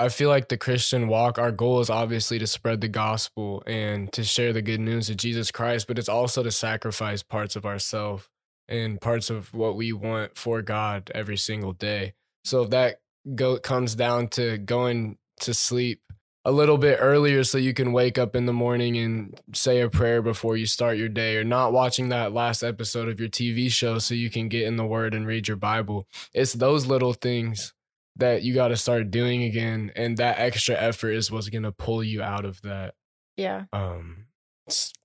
I 0.00 0.08
feel 0.10 0.28
like 0.28 0.48
the 0.48 0.56
Christian 0.56 1.08
walk, 1.08 1.38
our 1.38 1.50
goal 1.50 1.80
is 1.80 1.90
obviously 1.90 2.38
to 2.38 2.46
spread 2.46 2.80
the 2.80 2.88
gospel 2.88 3.64
and 3.66 4.12
to 4.12 4.22
share 4.22 4.52
the 4.52 4.62
good 4.62 4.78
news 4.78 5.10
of 5.10 5.16
Jesus 5.16 5.50
Christ, 5.50 5.88
but 5.88 5.98
it's 5.98 6.08
also 6.08 6.44
to 6.44 6.52
sacrifice 6.52 7.24
parts 7.24 7.56
of 7.56 7.66
ourselves 7.66 8.28
and 8.68 9.00
parts 9.00 9.28
of 9.28 9.52
what 9.52 9.74
we 9.74 9.92
want 9.92 10.36
for 10.36 10.62
God 10.62 11.10
every 11.14 11.36
single 11.36 11.72
day. 11.72 12.14
So 12.44 12.62
if 12.62 12.70
that 12.70 13.00
go 13.34 13.58
comes 13.58 13.96
down 13.96 14.28
to 14.28 14.56
going 14.58 15.18
to 15.40 15.52
sleep 15.52 16.00
a 16.44 16.52
little 16.52 16.78
bit 16.78 16.98
earlier 17.00 17.42
so 17.42 17.58
you 17.58 17.74
can 17.74 17.92
wake 17.92 18.18
up 18.18 18.36
in 18.36 18.46
the 18.46 18.52
morning 18.52 18.96
and 18.96 19.40
say 19.52 19.80
a 19.80 19.90
prayer 19.90 20.22
before 20.22 20.56
you 20.56 20.66
start 20.66 20.96
your 20.96 21.08
day 21.08 21.36
or 21.36 21.44
not 21.44 21.72
watching 21.72 22.08
that 22.08 22.32
last 22.32 22.62
episode 22.62 23.08
of 23.08 23.18
your 23.18 23.28
TV 23.28 23.70
show 23.70 23.98
so 23.98 24.14
you 24.14 24.30
can 24.30 24.48
get 24.48 24.62
in 24.62 24.76
the 24.76 24.86
word 24.86 25.12
and 25.12 25.26
read 25.26 25.48
your 25.48 25.56
Bible. 25.56 26.06
It's 26.32 26.52
those 26.52 26.86
little 26.86 27.12
things 27.12 27.74
that 28.18 28.42
you 28.42 28.54
got 28.54 28.68
to 28.68 28.76
start 28.76 29.10
doing 29.10 29.42
again 29.42 29.90
and 29.96 30.16
that 30.18 30.38
extra 30.38 30.74
effort 30.74 31.10
is 31.12 31.30
what's 31.30 31.48
going 31.48 31.62
to 31.62 31.72
pull 31.72 32.02
you 32.04 32.22
out 32.22 32.44
of 32.44 32.60
that 32.62 32.94
Yeah. 33.36 33.64
um 33.72 34.26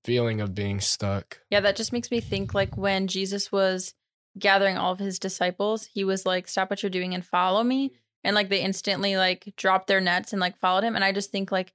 feeling 0.04 0.42
of 0.42 0.54
being 0.54 0.82
stuck. 0.82 1.40
Yeah, 1.50 1.62
that 1.62 1.76
just 1.78 1.94
makes 1.94 2.12
me 2.12 2.20
think 2.20 2.54
like 2.54 2.76
when 2.76 3.08
Jesus 3.08 3.52
was 3.52 3.94
gathering 4.38 4.78
all 4.78 4.92
of 4.92 5.00
his 5.00 5.20
disciples, 5.20 5.86
he 5.94 6.04
was 6.04 6.26
like, 6.26 6.48
Stop 6.48 6.70
what 6.70 6.84
you're 6.84 6.90
doing 6.90 7.14
and 7.14 7.26
follow 7.26 7.64
me. 7.64 7.94
And 8.26 8.36
like 8.36 8.50
they 8.50 8.62
instantly 8.62 9.16
like 9.16 9.54
dropped 9.56 9.88
their 9.88 10.02
nets 10.02 10.34
and 10.34 10.40
like 10.40 10.58
followed 10.58 10.84
him. 10.84 10.96
And 10.96 11.04
I 11.04 11.12
just 11.14 11.32
think 11.32 11.52
like 11.52 11.74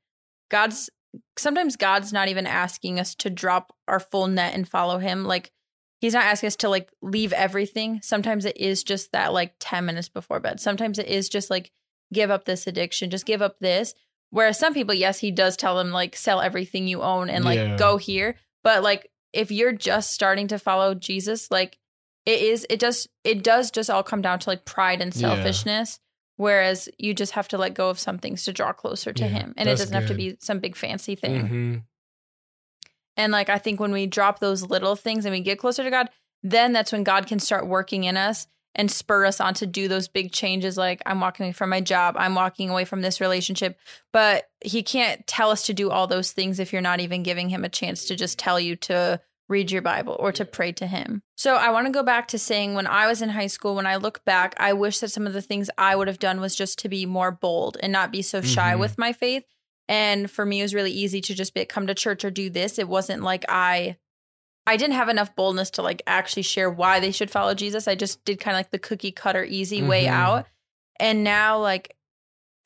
God's 0.51 0.91
sometimes 1.39 1.77
God's 1.77 2.13
not 2.13 2.29
even 2.29 2.47
asking 2.47 3.01
us 3.01 3.15
to 3.17 3.31
drop 3.31 3.73
our 3.87 4.01
full 4.01 4.27
net 4.27 4.55
and 4.55 4.69
follow 4.69 4.99
him. 4.99 5.25
Like 5.25 5.53
he's 6.01 6.15
not 6.15 6.25
asking 6.25 6.49
us 6.49 6.57
to 6.57 6.69
like 6.69 6.91
leave 7.03 7.33
everything. 7.33 8.01
Sometimes 8.03 8.45
it 8.45 8.57
is 8.57 8.83
just 8.83 9.13
that 9.13 9.33
like 9.33 9.55
10 9.61 9.85
minutes 9.85 10.09
before 10.09 10.41
bed. 10.41 10.61
Sometimes 10.61 10.99
it 10.99 11.07
is 11.09 11.29
just 11.29 11.51
like 11.51 11.71
give 12.13 12.31
up 12.31 12.45
this 12.45 12.67
addiction, 12.67 13.11
just 13.11 13.27
give 13.27 13.43
up 13.43 13.59
this. 13.61 13.95
Whereas 14.31 14.59
some 14.59 14.75
people, 14.75 14.95
yes, 14.95 15.19
he 15.21 15.31
does 15.31 15.57
tell 15.57 15.77
them 15.77 15.91
like 15.91 16.15
sell 16.17 16.41
everything 16.41 16.87
you 16.87 17.03
own 17.03 17.31
and 17.31 17.45
like 17.45 17.59
Yeah. 17.59 17.77
go 17.77 17.97
here. 17.97 18.37
But 18.63 18.83
like 18.83 19.11
if 19.33 19.51
you're 19.51 19.73
just 19.73 20.13
starting 20.13 20.49
to 20.49 20.59
follow 20.59 20.95
Jesus, 20.95 21.51
like 21.51 21.79
it 22.27 22.41
is, 22.43 22.67
it 22.69 22.79
does, 22.79 23.09
it 23.25 23.43
does 23.43 23.71
just 23.71 23.89
all 23.91 24.03
come 24.03 24.23
down 24.23 24.39
to 24.41 24.51
like 24.51 24.65
pride 24.65 25.01
and 25.01 25.15
Yeah. 25.15 25.21
selfishness. 25.21 25.99
Whereas 26.37 26.89
you 26.99 27.15
just 27.15 27.33
have 27.33 27.49
to 27.49 27.59
let 27.59 27.75
go 27.75 27.91
of 27.91 27.99
some 27.99 28.19
things 28.19 28.45
to 28.45 28.53
draw 28.53 28.73
closer 28.73 29.13
to 29.13 29.25
Yeah, 29.25 29.31
him. 29.31 29.55
And 29.57 29.69
it 29.69 29.77
doesn't 29.77 29.95
have 29.95 30.07
to 30.07 30.15
be 30.15 30.37
some 30.41 30.61
big 30.61 30.77
fancy 30.77 31.17
thing. 31.17 31.49
hmm 31.49 31.77
And 33.19 33.33
like 33.33 33.51
I 33.51 33.59
think 33.59 33.81
when 33.81 33.93
we 33.93 34.07
drop 34.07 34.39
those 34.39 34.63
little 34.63 34.97
things 34.97 35.27
and 35.27 35.33
we 35.35 35.41
get 35.41 35.59
closer 35.59 35.83
to 35.83 35.91
God, 35.91 36.09
then 36.43 36.73
that's 36.73 36.93
when 36.93 37.03
God 37.03 37.27
can 37.27 37.41
start 37.41 37.67
working 37.67 38.05
in 38.05 38.17
us 38.17 38.47
and 38.75 38.91
spur 38.91 39.25
us 39.27 39.41
on 39.41 39.55
to 39.55 39.67
do 39.67 39.89
those 39.89 40.07
big 40.07 40.31
changes 40.31 40.77
like 40.79 41.03
I'm 41.05 41.21
walking 41.21 41.47
away 41.47 41.53
from 41.53 41.69
my 41.71 41.81
job, 41.81 42.15
I'm 42.17 42.37
walking 42.37 42.71
away 42.71 42.85
from 42.85 43.03
this 43.03 43.21
relationship. 43.21 43.77
But 44.13 44.49
he 44.65 44.83
can't 44.85 45.27
tell 45.27 45.51
us 45.51 45.67
to 45.67 45.75
do 45.75 45.91
all 45.91 46.07
those 46.07 46.31
things 46.31 46.61
if 46.61 46.73
you're 46.73 46.81
not 46.81 47.01
even 47.01 47.25
giving 47.25 47.49
him 47.49 47.65
a 47.65 47.69
chance 47.69 48.05
to 48.07 48.15
just 48.17 48.39
tell 48.39 48.61
you 48.61 48.77
to 48.77 49.21
read 49.49 49.71
your 49.73 49.83
Bible 49.83 50.15
or 50.21 50.31
to 50.31 50.45
pray 50.45 50.71
to 50.73 50.87
him. 50.87 51.23
So 51.35 51.57
I 51.57 51.71
want 51.71 51.87
to 51.87 51.93
go 51.93 52.03
back 52.03 52.29
to 52.29 52.39
saying 52.39 52.75
when 52.75 52.87
I 52.87 53.07
was 53.09 53.23
in 53.23 53.31
high 53.31 53.47
school, 53.47 53.75
when 53.75 53.87
I 53.87 53.97
look 53.97 54.25
back, 54.25 54.55
I 54.59 54.75
wish 54.75 54.99
that 55.01 55.11
some 55.11 55.27
of 55.27 55.33
the 55.33 55.43
things 55.43 55.71
I 55.79 55.97
would 55.97 56.07
have 56.07 56.19
done 56.19 56.41
was 56.41 56.55
just 56.55 56.79
to 56.81 56.89
be 56.89 57.07
more 57.07 57.33
bold 57.33 57.79
and 57.81 57.91
not 57.91 58.13
be 58.13 58.23
so 58.23 58.43
shy 58.43 58.75
Mhm. 58.75 58.79
with 58.79 58.99
my 58.99 59.13
faith. 59.13 59.45
And 59.89 60.31
for 60.31 60.45
me, 60.45 60.61
it 60.61 60.65
was 60.65 60.75
really 60.75 60.91
easy 60.91 61.21
to 61.23 61.35
just 61.35 61.55
be 61.55 61.65
come 61.65 61.87
to 61.87 61.95
church 61.95 62.25
or 62.25 62.31
do 62.31 62.51
this. 62.51 62.79
It 62.79 62.89
wasn't 62.89 63.23
like 63.23 63.45
I 63.49 63.97
I 64.67 64.77
didn't 64.77 64.97
have 64.97 65.09
enough 65.09 65.35
boldness 65.35 65.71
to 65.73 65.83
like 65.83 66.03
actually 66.07 66.43
share 66.43 66.69
why 66.71 67.01
they 67.01 67.11
should 67.11 67.31
follow 67.31 67.55
Jesus. 67.55 67.89
I 67.89 67.95
just 67.95 68.23
did 68.27 68.39
kind 68.39 68.55
of 68.55 68.59
like 68.59 68.71
the 68.71 68.79
cookie 68.79 69.13
cutter 69.13 69.43
easy 69.43 69.83
way 69.83 70.05
Mhm. 70.05 70.11
out. 70.11 70.47
And 71.01 71.25
now 71.25 71.59
like 71.59 71.95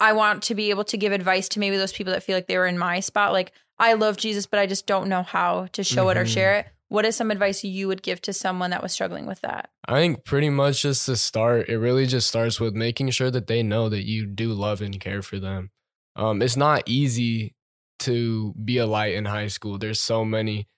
I 0.01 0.15
want 0.15 0.43
to 0.45 0.57
be 0.57 0.71
able 0.71 0.83
to 0.85 0.97
give 0.97 1.13
advice 1.13 1.49
to 1.51 1.61
maybe 1.61 1.77
those 1.77 1.93
people 1.93 2.13
that 2.13 2.25
feel 2.25 2.37
like 2.37 2.49
they 2.49 2.59
were 2.59 2.67
in 2.67 2.77
my 2.77 2.99
spot. 2.99 3.33
Like 3.33 3.53
I 3.79 3.93
love 3.93 4.17
Jesus, 4.17 4.47
but 4.47 4.59
I 4.59 4.67
just 4.67 4.87
don't 4.87 5.09
know 5.09 5.23
how 5.23 5.69
to 5.73 5.85
show 5.85 6.09
it 6.09 6.17
or 6.17 6.25
Mhm. 6.25 6.35
share 6.35 6.55
it. 6.57 6.67
What 6.89 7.05
is 7.05 7.15
some 7.17 7.31
advice 7.31 7.63
you 7.63 7.87
would 7.89 8.03
give 8.03 8.21
to 8.23 8.33
someone 8.33 8.71
that 8.71 8.83
was 8.83 8.93
struggling 8.93 9.27
with 9.27 9.41
that? 9.43 9.71
I 9.89 10.01
think 10.01 10.25
pretty 10.25 10.51
much 10.51 10.83
just 10.83 11.07
to 11.07 11.17
start, 11.17 11.69
it 11.69 11.79
really 11.79 12.07
just 12.07 12.27
starts 12.27 12.59
with 12.61 12.75
making 12.75 13.11
sure 13.11 13.31
that 13.31 13.47
they 13.47 13.63
know 13.63 13.89
that 13.89 14.05
you 14.05 14.27
do 14.27 14.53
love 14.53 14.83
and 14.83 15.01
care 15.01 15.23
for 15.23 15.39
them. 15.39 15.71
Um, 16.16 16.42
it's 16.42 16.57
not 16.57 16.83
easy 16.87 17.55
to 18.01 18.55
be 18.62 18.79
a 18.79 18.87
light 18.87 19.14
in 19.14 19.27
high 19.27 19.46
school. 19.46 19.79
There's 19.79 20.01
so 20.01 20.25
many 20.25 20.68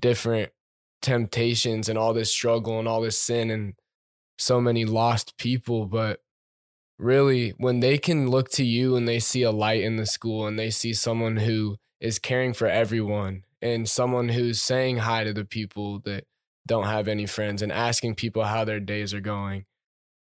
different 0.00 0.52
temptations 1.02 1.88
and 1.88 1.98
all 1.98 2.14
this 2.14 2.30
struggle 2.30 2.78
and 2.78 2.88
all 2.88 3.00
this 3.00 3.18
sin 3.18 3.50
and 3.50 3.74
so 4.38 4.60
many 4.60 4.84
lost 4.84 5.36
people. 5.38 5.86
But 5.86 6.20
really, 6.98 7.50
when 7.58 7.80
they 7.80 7.98
can 7.98 8.28
look 8.28 8.50
to 8.52 8.64
you 8.64 8.96
and 8.96 9.08
they 9.08 9.18
see 9.18 9.42
a 9.42 9.50
light 9.50 9.82
in 9.82 9.96
the 9.96 10.06
school 10.06 10.46
and 10.46 10.58
they 10.58 10.70
see 10.70 10.92
someone 10.92 11.38
who 11.38 11.76
is 12.00 12.18
caring 12.18 12.52
for 12.52 12.66
everyone 12.66 13.44
and 13.62 13.88
someone 13.88 14.28
who's 14.28 14.60
saying 14.60 14.98
hi 14.98 15.24
to 15.24 15.32
the 15.32 15.44
people 15.44 15.98
that 16.00 16.24
don't 16.66 16.86
have 16.86 17.08
any 17.08 17.26
friends 17.26 17.62
and 17.62 17.72
asking 17.72 18.14
people 18.14 18.44
how 18.44 18.64
their 18.64 18.80
days 18.80 19.12
are 19.14 19.20
going. 19.20 19.64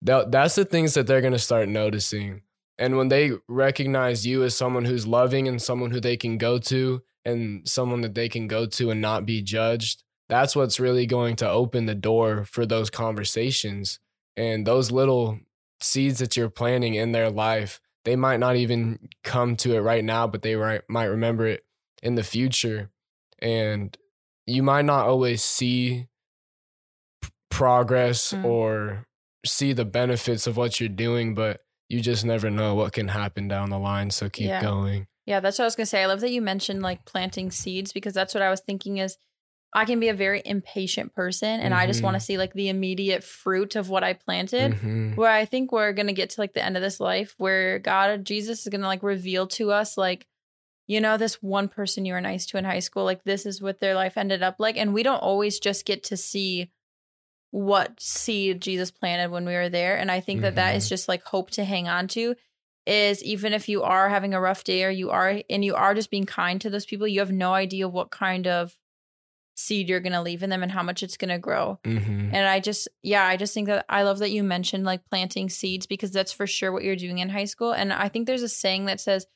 That, 0.02 0.30
that's 0.30 0.54
the 0.54 0.64
things 0.64 0.94
that 0.94 1.06
they're 1.06 1.20
going 1.20 1.32
to 1.32 1.38
start 1.38 1.68
noticing. 1.68 2.42
And 2.78 2.96
when 2.96 3.08
they 3.08 3.32
recognize 3.48 4.26
you 4.26 4.42
as 4.42 4.56
someone 4.56 4.84
who's 4.84 5.06
loving 5.06 5.46
and 5.46 5.62
someone 5.62 5.92
who 5.92 6.00
they 6.00 6.16
can 6.16 6.38
go 6.38 6.58
to 6.58 7.02
and 7.24 7.68
someone 7.68 8.00
that 8.00 8.14
they 8.14 8.28
can 8.28 8.48
go 8.48 8.66
to 8.66 8.90
and 8.90 9.00
not 9.00 9.24
be 9.24 9.42
judged, 9.42 10.02
that's 10.28 10.56
what's 10.56 10.80
really 10.80 11.06
going 11.06 11.37
to 11.37 11.48
open 11.48 11.87
the 11.87 11.94
door 11.94 12.44
for 12.44 12.66
those 12.66 12.90
conversations. 12.90 14.00
And 14.37 14.66
those 14.66 14.90
little 14.90 15.38
seeds 15.80 16.18
that 16.18 16.37
you're 16.37 16.50
planting 16.50 16.94
in 16.94 17.12
their 17.12 17.30
life, 17.30 17.80
they 18.04 18.16
might 18.16 18.40
not 18.40 18.56
even 18.56 19.08
come 19.22 19.54
to 19.56 19.76
it 19.76 19.80
right 19.80 20.04
now, 20.04 20.26
but 20.26 20.42
they 20.42 20.56
might 20.88 21.04
remember 21.04 21.46
it 21.46 21.64
in 22.02 22.16
the 22.16 22.22
future. 22.24 22.90
And 23.38 23.96
you 24.46 24.62
might 24.62 24.84
not 24.84 25.06
always 25.06 25.42
see 25.42 26.08
progress 27.50 28.32
Mm. 28.32 28.44
or 28.44 29.06
see 29.46 29.72
the 29.72 29.84
benefits 29.84 30.46
of 30.46 30.56
what 30.56 30.80
you're 30.80 30.88
doing, 30.88 31.34
but 31.34 31.63
you 31.94 32.00
just 32.00 32.24
never 32.24 32.50
know 32.50 32.74
what 32.74 32.92
can 32.92 33.09
happen 33.09 33.46
down 33.46 33.70
the 33.70 33.78
line. 33.78 34.11
So 34.11 34.28
keep 34.28 34.48
Yeah. 34.48 34.61
going. 34.61 35.07
Yeah, 35.26 35.40
that's 35.40 35.59
what 35.59 35.64
I 35.64 35.66
was 35.66 35.76
gonna 35.76 35.87
say. 35.87 36.02
I 36.02 36.07
love 36.07 36.20
that 36.20 36.30
you 36.33 36.42
mentioned 36.42 36.83
like 36.83 37.04
planting 37.04 37.50
seeds 37.50 37.92
because 37.92 38.12
that's 38.12 38.35
what 38.35 38.42
I 38.42 38.50
was 38.50 38.61
thinking 38.61 38.98
is 38.98 39.16
I 39.72 39.85
can 39.85 39.98
be 40.00 40.09
a 40.09 40.14
very 40.14 40.42
impatient 40.44 41.14
person 41.14 41.61
and 41.61 41.72
I 41.74 41.87
just 41.87 42.02
want 42.02 42.14
to 42.14 42.20
see 42.20 42.37
like 42.38 42.52
the 42.54 42.68
immediate 42.68 43.24
fruit 43.24 43.74
of 43.74 43.88
what 43.88 44.04
I 44.04 44.12
planted. 44.12 44.72
Mhm. 44.72 45.16
Where 45.16 45.30
I 45.30 45.44
think 45.46 45.72
we're 45.72 45.92
gonna 45.92 46.12
get 46.12 46.30
to 46.30 46.40
like 46.40 46.52
the 46.52 46.64
end 46.64 46.76
of 46.76 46.83
this 46.83 47.00
life 47.00 47.35
where 47.38 47.78
God 47.78 48.24
Jesus 48.24 48.61
is 48.62 48.68
gonna 48.68 48.87
like 48.87 49.02
reveal 49.02 49.46
to 49.48 49.72
us 49.72 49.96
like, 49.96 50.26
you 50.87 51.00
know, 51.00 51.16
this 51.16 51.42
one 51.42 51.68
person 51.68 52.04
you 52.04 52.12
were 52.12 52.20
nice 52.20 52.44
to 52.46 52.59
in 52.59 52.64
high 52.64 52.78
school, 52.80 53.04
like 53.04 53.24
this 53.24 53.46
is 53.46 53.62
what 53.62 53.80
their 53.80 53.94
life 53.94 54.16
ended 54.16 54.42
up 54.42 54.57
like. 54.59 54.76
And 54.76 54.92
we 54.94 55.02
don't 55.02 55.22
always 55.22 55.59
just 55.59 55.85
get 55.87 56.02
to 56.04 56.16
see 56.16 56.70
what 57.54 58.00
seed 58.00 58.60
Jesus 58.60 58.90
planted 58.90 59.30
when 59.30 59.46
we 59.46 59.52
were 59.52 59.68
there. 59.68 59.96
And 59.96 60.10
I 60.10 60.18
think 60.18 60.40
that 60.40 60.56
that 60.56 60.74
is 60.74 60.86
Mhm. 60.86 60.88
just 60.88 61.06
like 61.08 61.22
hope 61.22 61.50
to 61.52 61.64
hang 61.64 61.86
on 61.88 62.08
to 62.08 62.34
is 62.84 63.22
even 63.22 63.52
if 63.52 63.68
you 63.68 63.84
are 63.84 64.08
having 64.08 64.34
a 64.34 64.40
rough 64.40 64.64
day 64.64 64.82
or 64.82 64.90
you 64.90 65.10
are 65.10 65.40
and 65.48 65.64
you 65.64 65.76
are 65.76 65.94
just 65.94 66.10
being 66.10 66.26
kind 66.26 66.60
to 66.60 66.68
those 66.68 66.84
people, 66.84 67.06
you 67.06 67.20
have 67.20 67.30
no 67.30 67.54
idea 67.54 67.86
what 67.86 68.10
kind 68.10 68.48
of 68.48 68.76
seed 69.54 69.88
you're 69.88 70.00
going 70.00 70.12
to 70.12 70.20
leave 70.20 70.42
in 70.42 70.50
them 70.50 70.64
and 70.64 70.72
how 70.72 70.82
much 70.82 71.00
it's 71.04 71.16
going 71.16 71.28
to 71.28 71.38
grow. 71.38 71.78
Mhm. 71.84 72.30
And 72.32 72.44
I 72.48 72.58
just, 72.58 72.88
yeah, 73.04 73.24
I 73.24 73.36
just 73.36 73.54
think 73.54 73.68
that 73.68 73.84
I 73.88 74.02
love 74.02 74.18
that 74.18 74.32
you 74.32 74.42
mentioned 74.42 74.82
like 74.84 75.04
planting 75.08 75.48
seeds 75.48 75.86
because 75.86 76.10
that's 76.10 76.32
for 76.32 76.48
sure 76.48 76.72
what 76.72 76.82
you're 76.82 76.96
doing 76.96 77.18
in 77.18 77.28
high 77.28 77.44
school. 77.44 77.70
And 77.70 77.92
I 77.92 78.08
think 78.08 78.26
there's 78.26 78.42
a 78.42 78.48
saying 78.48 78.86
that 78.86 78.98
says 79.00 79.28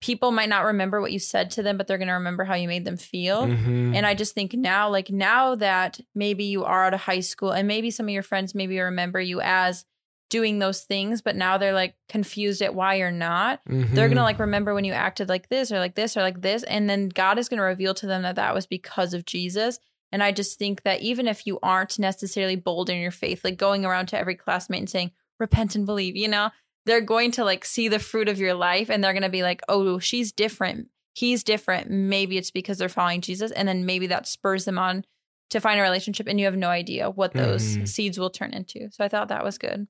people 0.00 0.30
might 0.30 0.48
not 0.48 0.64
remember 0.64 1.00
what 1.00 1.12
you 1.12 1.18
said 1.18 1.50
to 1.52 1.62
them, 1.62 1.76
but 1.76 1.86
they're 1.86 1.98
going 1.98 2.08
to 2.08 2.14
remember 2.14 2.44
how 2.44 2.54
you 2.54 2.68
made 2.68 2.84
them 2.84 2.96
feel. 2.96 3.46
Mhm. 3.46 3.94
And 3.96 4.06
I 4.06 4.14
just 4.14 4.34
think 4.34 4.52
now, 4.54 4.88
like 4.90 5.10
now 5.10 5.54
that 5.56 5.98
maybe 6.14 6.44
you 6.44 6.64
are 6.64 6.84
out 6.84 6.94
of 6.94 7.00
high 7.00 7.20
school 7.20 7.50
and 7.52 7.66
maybe 7.66 7.90
some 7.90 8.06
of 8.06 8.10
your 8.12 8.22
friends 8.22 8.54
maybe 8.54 8.78
remember 8.78 9.20
you 9.20 9.40
as 9.40 9.84
doing 10.28 10.58
those 10.58 10.82
things, 10.82 11.22
but 11.22 11.36
now 11.36 11.56
they're 11.56 11.72
like 11.72 11.94
confused 12.08 12.60
at 12.60 12.74
why 12.74 12.96
you're 12.96 13.10
not. 13.12 13.60
They're 13.66 14.06
Mhm. 14.08 14.10
gonna 14.10 14.22
like 14.22 14.38
remember 14.40 14.74
when 14.74 14.84
you 14.84 14.92
acted 14.92 15.28
like 15.28 15.48
this 15.48 15.70
or 15.70 15.78
like 15.78 15.94
this 15.94 16.16
or 16.16 16.20
like 16.20 16.42
this, 16.42 16.62
and 16.64 16.90
then 16.90 17.08
God 17.08 17.38
is 17.38 17.48
gonna 17.48 17.62
reveal 17.62 17.94
to 17.94 18.06
them 18.06 18.22
that 18.22 18.34
that 18.36 18.52
was 18.54 18.66
because 18.66 19.14
of 19.14 19.24
Jesus. 19.24 19.78
And 20.12 20.22
I 20.22 20.32
just 20.32 20.58
think 20.58 20.82
that 20.82 21.00
even 21.00 21.26
if 21.28 21.46
you 21.46 21.58
aren't 21.62 21.98
necessarily 21.98 22.56
bold 22.56 22.90
in 22.90 22.98
your 22.98 23.10
faith, 23.12 23.44
like 23.44 23.56
going 23.56 23.84
around 23.84 24.06
to 24.06 24.18
every 24.18 24.34
classmate 24.34 24.80
and 24.80 24.90
saying 24.90 25.12
repent 25.38 25.74
and 25.76 25.86
believe, 25.86 26.16
you 26.16 26.28
know, 26.28 26.50
they're 26.86 27.00
going 27.02 27.30
to 27.32 27.44
like 27.44 27.64
see 27.64 27.88
the 27.88 27.98
fruit 27.98 28.28
of 28.28 28.38
your 28.38 28.54
life, 28.54 28.88
and 28.90 29.02
they're 29.04 29.12
gonna 29.12 29.28
be 29.28 29.42
like, 29.42 29.60
oh, 29.68 29.98
she's 29.98 30.32
different, 30.32 30.88
he's 31.14 31.44
different. 31.44 31.90
Maybe 31.90 32.38
it's 32.38 32.50
because 32.50 32.78
they're 32.78 32.88
following 32.88 33.20
Jesus, 33.20 33.50
and 33.52 33.68
then 33.68 33.84
maybe 33.84 34.06
that 34.06 34.26
spurs 34.26 34.64
them 34.64 34.78
on 34.78 35.04
to 35.50 35.60
find 35.60 35.78
a 35.78 35.82
relationship, 35.82 36.26
and 36.26 36.40
you 36.40 36.46
have 36.46 36.56
no 36.56 36.68
idea 36.68 37.10
what 37.10 37.34
those 37.34 37.76
Mhm. 37.76 37.86
seeds 37.88 38.18
will 38.18 38.30
turn 38.30 38.52
into. 38.54 38.90
So 38.90 39.04
I 39.04 39.08
thought 39.08 39.28
that 39.28 39.44
was 39.44 39.58
good. 39.58 39.86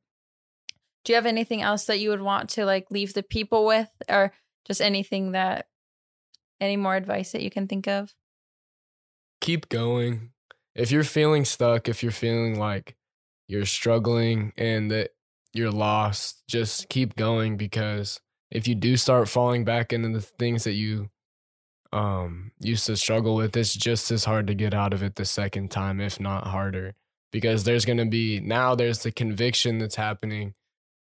Do 1.04 1.12
you 1.12 1.14
have 1.14 1.26
anything 1.26 1.62
else 1.62 1.84
that 1.84 2.00
you 2.00 2.10
would 2.10 2.20
want 2.20 2.50
to 2.50 2.64
like 2.66 2.90
leave 2.90 3.14
the 3.14 3.22
people 3.22 3.64
with 3.64 3.88
or 4.08 4.32
just 4.66 4.80
anything 4.80 5.32
that 5.32 5.68
any 6.60 6.76
more 6.76 6.96
advice 6.96 7.30
that 7.32 7.42
you 7.42 7.50
can 7.50 7.68
think 7.68 7.86
of? 7.86 8.12
keep 9.40 9.68
going. 9.68 10.32
If 10.74 10.90
you're 10.90 11.04
feeling 11.04 11.44
stuck, 11.44 11.88
if 11.88 12.02
you're 12.02 12.10
feeling 12.10 12.58
like 12.58 12.96
you're 13.48 13.66
struggling 13.66 14.52
and 14.56 14.90
that 14.90 15.10
you're 15.56 15.70
lost, 15.70 16.42
just 16.48 16.88
keep 16.88 17.16
going 17.16 17.56
because 17.56 18.20
if 18.50 18.68
you 18.68 18.74
do 18.74 18.96
start 18.96 19.28
falling 19.28 19.64
back 19.64 19.92
into 19.92 20.10
the 20.10 20.20
things 20.20 20.64
that 20.64 20.74
you 20.74 21.10
um 21.92 22.52
used 22.58 22.86
to 22.86 22.96
struggle 22.96 23.34
with, 23.36 23.56
it's 23.56 23.74
just 23.74 24.10
as 24.10 24.24
hard 24.24 24.46
to 24.46 24.54
get 24.54 24.74
out 24.74 24.92
of 24.92 25.02
it 25.02 25.16
the 25.16 25.24
second 25.24 25.70
time, 25.70 26.00
if 26.00 26.20
not 26.20 26.46
harder. 26.48 26.94
Because 27.32 27.64
there's 27.64 27.84
to 27.84 28.04
be 28.06 28.40
now 28.40 28.74
there's 28.74 29.02
the 29.02 29.12
conviction 29.12 29.78
that's 29.78 29.96
happening 29.96 30.54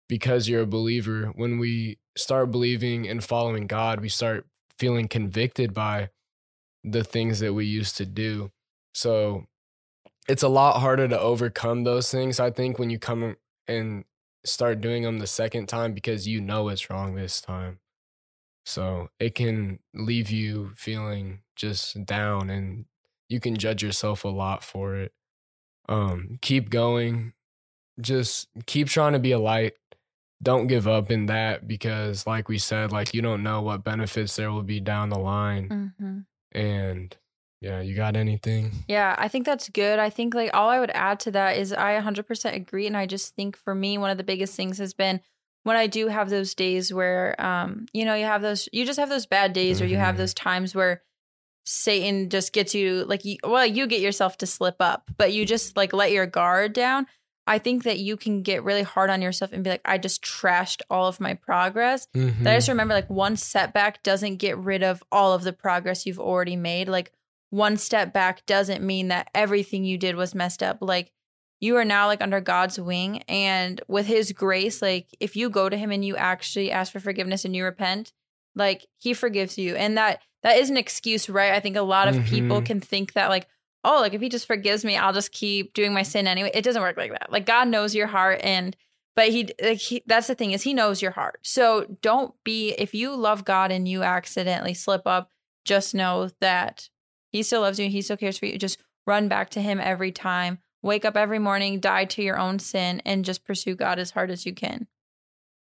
because 0.09 0.49
you're 0.49 0.63
a 0.63 0.67
believer. 0.67 1.33
When 1.35 1.59
we 1.59 1.99
start 2.17 2.51
believing 2.51 3.09
and 3.09 3.23
following 3.23 3.67
God, 3.67 4.01
we 4.01 4.09
start 4.09 4.47
feeling 4.79 5.09
convicted 5.09 5.73
by 5.73 6.11
the 6.83 7.05
things 7.05 7.41
that 7.41 7.55
we 7.55 7.65
used 7.65 7.97
to 7.97 8.07
do. 8.07 8.51
So 8.95 9.47
it's 10.29 10.43
a 10.43 10.49
lot 10.49 10.81
harder 10.81 11.09
to 11.09 11.19
overcome 11.19 11.85
those 11.85 12.11
things, 12.11 12.41
I 12.41 12.51
think, 12.51 12.79
when 12.79 12.91
you 12.91 12.99
come 12.99 13.37
and 13.67 14.05
start 14.45 14.81
doing 14.81 15.03
them 15.03 15.19
the 15.19 15.27
second 15.27 15.69
time 15.69 15.93
because 15.93 16.29
you 16.29 16.41
know 16.41 16.69
it's 16.69 16.91
wrong 16.91 17.15
this 17.15 17.41
time. 17.41 17.79
So 18.67 19.11
it 19.19 19.35
can 19.35 19.79
leave 19.93 20.31
you 20.31 20.73
feeling 20.77 21.41
just 21.57 22.05
down 22.07 22.51
and 22.51 22.87
you 23.29 23.41
can 23.41 23.57
judge 23.57 23.83
yourself 23.83 24.25
a 24.25 24.29
lot 24.29 24.63
for 24.63 24.97
it. 24.97 25.13
Um, 25.89 26.39
keep 26.41 26.71
going. 26.71 27.35
Just 28.01 28.49
keep 28.67 28.89
trying 28.89 29.13
to 29.13 29.19
be 29.19 29.33
a 29.33 29.39
light. 29.39 29.75
Don't 30.43 30.67
give 30.67 30.89
up 30.89 31.11
in 31.11 31.27
that 31.27 31.67
because, 31.69 32.27
like 32.27 32.49
we 32.49 32.59
said, 32.59 32.93
like 32.93 33.15
you 33.15 33.23
don't 33.23 33.43
know 33.43 33.63
what 33.63 33.85
benefits 33.85 34.37
there 34.37 34.51
will 34.51 34.63
be 34.63 34.81
down 34.81 35.11
the 35.11 35.19
line. 35.19 35.95
Mm-hmm. 36.01 36.59
And 36.59 37.17
yeah, 37.65 37.81
you 37.81 37.97
got 37.97 38.15
anything? 38.15 38.71
Yeah, 38.87 39.15
I 39.19 39.29
think 39.29 39.47
that's 39.47 39.71
good. 39.71 39.99
I 39.99 40.11
think 40.11 40.35
like 40.35 40.51
all 40.53 40.69
I 40.69 40.79
would 40.79 40.91
add 40.91 41.19
to 41.21 41.31
that 41.31 41.57
is 41.57 41.73
I 41.73 41.99
100% 41.99 42.55
agree. 42.55 42.87
And 42.87 42.95
I 42.97 43.07
just 43.07 43.35
think 43.35 43.57
for 43.57 43.75
me, 43.75 43.97
one 43.97 44.11
of 44.11 44.19
the 44.19 44.25
biggest 44.25 44.55
things 44.55 44.77
has 44.77 44.93
been 44.93 45.21
when 45.63 45.75
I 45.77 45.87
do 45.87 46.09
have 46.09 46.29
those 46.29 46.55
days 46.55 46.93
where, 46.93 47.35
um, 47.41 47.87
you 47.95 48.05
know, 48.05 48.15
you 48.15 48.27
have 48.27 48.43
those, 48.43 48.69
you 48.71 48.85
just 48.85 48.99
have 48.99 49.09
those 49.09 49.25
bad 49.25 49.55
days 49.55 49.81
or 49.81 49.87
you 49.87 49.97
have 49.97 50.17
Mhm. 50.17 50.19
those 50.19 50.35
times 50.35 50.75
where 50.75 51.01
Satan 51.65 52.29
just 52.29 52.53
gets 52.53 52.75
you 52.75 53.05
like, 53.07 53.25
you, 53.25 53.39
well, 53.43 53.65
you 53.65 53.87
get 53.87 54.03
yourself 54.03 54.37
to 54.39 54.47
slip 54.47 54.77
up, 54.81 55.11
but 55.17 55.33
you 55.33 55.47
just 55.47 55.75
like 55.77 55.95
let 55.95 56.13
your 56.13 56.27
guard 56.27 56.75
down. 56.75 57.07
I 57.47 57.59
think 57.59 57.85
that 57.85 57.99
you 57.99 58.19
can 58.19 58.43
get 58.43 58.63
really 58.63 58.83
hard 58.83 59.09
on 59.09 59.23
yourself 59.23 59.53
and 59.53 59.65
be 59.65 59.71
like, 59.71 59.81
I 59.87 59.97
just 59.97 60.23
trashed 60.23 60.83
all 60.91 61.09
of 61.09 61.21
my 61.21 61.33
progress. 61.35 62.07
But 62.13 62.51
I 62.51 62.57
just 62.57 62.69
remember 62.69 62.93
like 62.95 63.09
one 63.09 63.37
setback 63.37 64.03
doesn't 64.03 64.37
get 64.37 64.59
rid 64.59 64.83
of 64.83 65.03
all 65.11 65.33
of 65.33 65.43
the 65.45 65.53
progress 65.55 66.05
you've 66.05 66.21
already 66.21 66.57
made. 66.57 66.89
Like 66.89 67.13
one 67.55 67.77
step 67.77 68.13
back 68.13 68.45
doesn't 68.47 68.83
mean 68.83 69.09
that 69.09 69.31
everything 69.35 69.85
you 69.85 69.97
did 69.97 70.17
was 70.17 70.35
messed 70.35 70.63
up. 70.63 70.79
Like 70.81 71.13
you 71.61 71.77
are 71.77 71.85
now 71.85 72.07
like 72.09 72.21
under 72.21 72.41
God's 72.41 72.79
wing 72.81 73.23
and 73.29 73.81
with 73.87 74.07
his 74.07 74.33
grace, 74.33 74.83
like 74.83 75.07
if 75.21 75.37
you 75.37 75.49
go 75.49 75.69
to 75.69 75.77
him 75.77 75.91
and 75.93 76.05
you 76.05 76.17
actually 76.17 76.71
ask 76.71 76.93
for 76.93 77.01
forgiveness 77.01 77.45
and 77.45 77.55
you 77.55 77.65
repent, 77.65 78.13
like 78.55 78.87
he 78.99 79.15
forgives 79.15 79.57
you. 79.57 79.77
And 79.77 79.97
that 79.97 80.21
that 80.43 80.59
is 80.59 80.69
an 80.69 80.77
excuse, 80.77 81.31
right? 81.31 81.53
I 81.53 81.61
think 81.61 81.77
a 81.77 81.83
lot 81.83 82.09
of 82.09 82.23
people 82.25 82.61
Mhm. 82.61 82.67
can 82.67 82.81
think 82.81 83.13
that 83.15 83.31
like, 83.31 83.47
oh, 83.85 84.01
like 84.01 84.15
if 84.15 84.21
he 84.21 84.29
just 84.29 84.47
forgives 84.47 84.85
me, 84.85 84.97
I'll 84.97 85.13
just 85.15 85.33
keep 85.33 85.73
doing 85.75 85.95
my 85.95 86.03
sin 86.03 86.27
anyway. 86.27 86.51
It 86.53 86.63
doesn't 86.65 86.83
work 86.83 86.97
like 86.97 87.13
that. 87.13 87.31
Like 87.31 87.47
God 87.47 87.69
knows 87.69 87.95
your 87.95 88.09
heart 88.09 88.41
and 88.43 88.77
but 89.17 89.29
he 89.29 89.49
like 89.63 89.79
he 89.79 90.03
that's 90.07 90.27
the 90.27 90.35
thing 90.35 90.51
is 90.51 90.63
he 90.63 90.75
knows 90.75 91.01
your 91.01 91.13
heart. 91.13 91.39
So 91.43 91.97
don't 92.03 92.35
be 92.43 92.73
if 92.79 92.95
you 92.95 93.15
love 93.15 93.45
God 93.45 93.71
and 93.71 93.87
you 93.87 94.03
accidentally 94.03 94.75
slip 94.75 95.03
up, 95.07 95.31
just 95.65 95.95
know 95.95 96.31
that 96.41 96.89
he 97.35 97.43
still 97.43 97.63
loves 97.63 97.81
you, 97.81 97.89
he 97.89 98.01
still 98.01 98.17
cares 98.17 98.39
for 98.39 98.47
you. 98.47 98.57
Just 98.57 98.81
run 99.09 99.27
back 99.27 99.51
to 99.51 99.61
him 99.61 99.81
every 99.81 100.13
time. 100.13 100.61
Wake 100.83 101.05
up 101.05 101.17
every 101.17 101.41
morning, 101.41 101.81
die 101.81 102.05
to 102.05 102.23
your 102.23 102.39
own 102.39 102.61
sin 102.61 103.03
and 103.05 103.25
just 103.25 103.45
pursue 103.45 103.75
God 103.75 103.99
as 103.99 104.13
hard 104.13 104.31
as 104.31 104.47
you 104.47 104.55
can. 104.55 104.87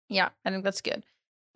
Yeah, 0.08 0.28
I 0.44 0.50
think 0.50 0.62
that's 0.62 0.80
good. 0.80 1.02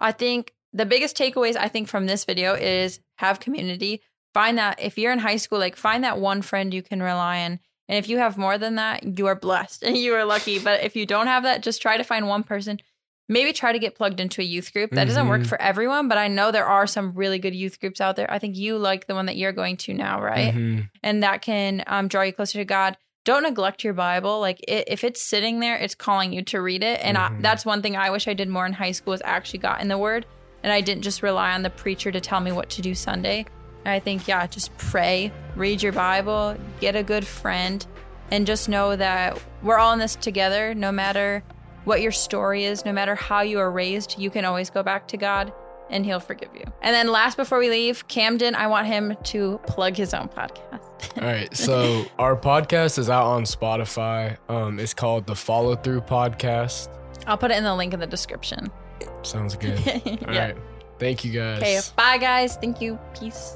I 0.01 0.11
think 0.11 0.55
the 0.73 0.87
biggest 0.87 1.17
takeaways 1.17 1.55
I 1.55 1.69
think 1.69 1.87
from 1.87 2.07
this 2.07 2.25
video 2.25 2.55
is 2.55 2.99
have 3.19 3.39
community. 3.39 4.03
Find 4.35 4.59
that 4.59 4.83
if 4.83 4.99
you're 4.99 5.13
in 5.13 5.21
high 5.21 5.37
school, 5.37 5.61
like 5.61 5.77
find 5.77 6.03
that 6.03 6.19
one 6.19 6.43
friend 6.43 6.75
you 6.75 6.83
can 6.83 7.01
rely 7.01 7.45
on. 7.45 7.61
And 7.87 7.97
if 7.97 8.09
you 8.09 8.19
have 8.19 8.37
more 8.37 8.59
than 8.59 8.75
that, 8.75 9.17
you 9.17 9.29
are 9.29 9.37
blessed 9.37 9.83
and 9.85 9.97
you 9.97 10.15
are 10.15 10.25
lucky. 10.25 10.59
But 10.59 10.83
if 10.83 10.97
you 10.97 11.07
don't 11.07 11.29
have 11.29 11.45
that, 11.45 11.63
just 11.63 11.81
try 11.81 11.97
to 11.97 12.03
find 12.03 12.27
one 12.27 12.43
person. 12.43 12.81
Maybe 13.29 13.53
try 13.53 13.73
to 13.73 13.79
get 13.79 13.95
plugged 13.95 14.21
into 14.21 14.41
a 14.41 14.45
youth 14.45 14.73
group. 14.73 14.91
That 14.91 15.07
doesn't 15.07 15.29
work 15.29 15.43
Mhm. 15.43 15.47
for 15.47 15.61
everyone, 15.63 16.09
but 16.09 16.19
I 16.19 16.29
know 16.29 16.51
there 16.51 16.67
are 16.67 16.87
some 16.87 17.13
really 17.15 17.39
good 17.39 17.55
youth 17.55 17.81
groups 17.81 18.01
out 18.01 18.17
there. 18.17 18.31
I 18.31 18.39
think 18.39 18.57
you 18.57 18.77
like 18.77 19.07
the 19.07 19.15
one 19.15 19.27
that 19.27 19.37
you're 19.37 19.53
going 19.53 19.77
to 19.79 19.95
now, 19.95 20.21
right? 20.21 20.55
Mhm. 20.55 20.89
and 21.03 21.23
that 21.23 21.41
can 21.43 21.83
um, 21.87 22.09
draw 22.09 22.23
you 22.23 22.33
closer 22.33 22.59
to 22.59 22.65
God. 22.65 22.97
Don't 23.25 23.45
neglect 23.45 23.85
your 23.85 23.95
Bible. 23.95 24.41
Like 24.41 24.61
it, 24.67 24.85
if 24.89 25.05
it's 25.05 25.29
sitting 25.29 25.61
there, 25.61 25.77
it's 25.77 25.95
calling 25.95 26.33
you 26.33 26.43
to 26.43 26.61
read 26.61 26.83
it. 26.83 27.01
And 27.03 27.17
I, 27.17 27.29
Mhm. 27.29 27.43
that's 27.43 27.65
one 27.65 27.81
thing 27.81 27.97
I 27.97 28.11
wish 28.11 28.27
I 28.27 28.35
did 28.35 28.49
more 28.49 28.67
in 28.67 28.73
high 28.73 28.91
school 28.91 29.13
is 29.15 29.23
actually 29.25 29.61
got 29.61 29.81
in 29.81 29.87
the 29.89 29.97
Word, 29.99 30.27
and 30.65 30.73
I 30.73 30.81
didn't 30.81 31.03
just 31.03 31.23
rely 31.23 31.53
on 31.53 31.63
the 31.63 31.71
preacher 31.71 32.11
to 32.11 32.21
tell 32.21 32.41
me 32.41 32.51
what 32.51 32.69
to 32.71 32.83
do 32.83 32.95
Sunday. 32.97 33.47
And 33.85 33.95
I 33.95 34.01
think 34.01 34.27
yeah, 34.27 34.47
just 34.49 34.77
pray, 34.77 35.31
read 35.55 35.83
your 35.83 35.93
Bible, 35.93 36.57
get 36.81 36.97
a 36.97 37.03
good 37.05 37.25
friend, 37.27 37.87
and 38.33 38.47
just 38.47 38.69
know 38.69 38.97
that 38.97 39.39
we're 39.63 39.79
all 39.79 39.93
in 39.93 40.01
this 40.01 40.17
together. 40.17 40.75
No 40.75 40.91
matter 40.91 41.45
what 41.85 42.01
your 42.01 42.13
story 42.13 42.65
is, 42.65 42.85
no 42.85 42.93
matter 42.93 43.15
how 43.15 43.41
you 43.41 43.59
are 43.59 43.71
raised, 43.71 44.19
you 44.19 44.31
can 44.31 44.45
always 44.45 44.71
go 44.71 44.83
back 44.83 45.09
to 45.09 45.17
God 45.17 45.53
and 45.91 46.05
he'll 46.05 46.21
forgive 46.21 46.49
you. 46.55 46.65
And 46.81 46.95
then 46.95 47.09
last 47.09 47.37
before 47.37 47.59
we 47.59 47.69
leave, 47.69 48.09
Camden, 48.09 48.55
I 48.55 48.67
want 48.67 48.87
him 48.87 49.17
to 49.25 49.61
plug 49.67 49.97
his 49.97 50.15
own 50.15 50.29
podcast. 50.29 51.17
All 51.21 51.25
right. 51.29 51.55
So 51.55 52.05
our 52.19 52.37
podcast 52.37 52.99
is 52.99 53.11
out 53.11 53.27
on 53.27 53.45
Spotify. 53.45 54.39
Um, 54.49 54.79
it's 54.79 54.95
called 54.95 55.27
the 55.27 55.37
Follow 55.37 55.77
Through 55.77 56.03
Podcast. 56.03 56.89
I'll 57.27 57.39
put 57.39 57.51
it 57.51 57.59
in 57.59 57.65
the 57.65 57.75
link 57.75 57.93
in 57.93 58.01
the 58.01 58.07
description. 58.07 58.71
Sounds 59.23 59.55
good. 59.57 59.79
All 59.89 59.93
right. 59.95 60.35
yeah. 60.35 60.53
Thank 60.99 61.25
you 61.25 61.33
guys. 61.33 61.59
Okay. 61.59 61.81
Bye, 61.97 62.19
guys. 62.19 62.57
Thank 62.57 62.81
you. 62.81 62.99
Peace. 63.19 63.55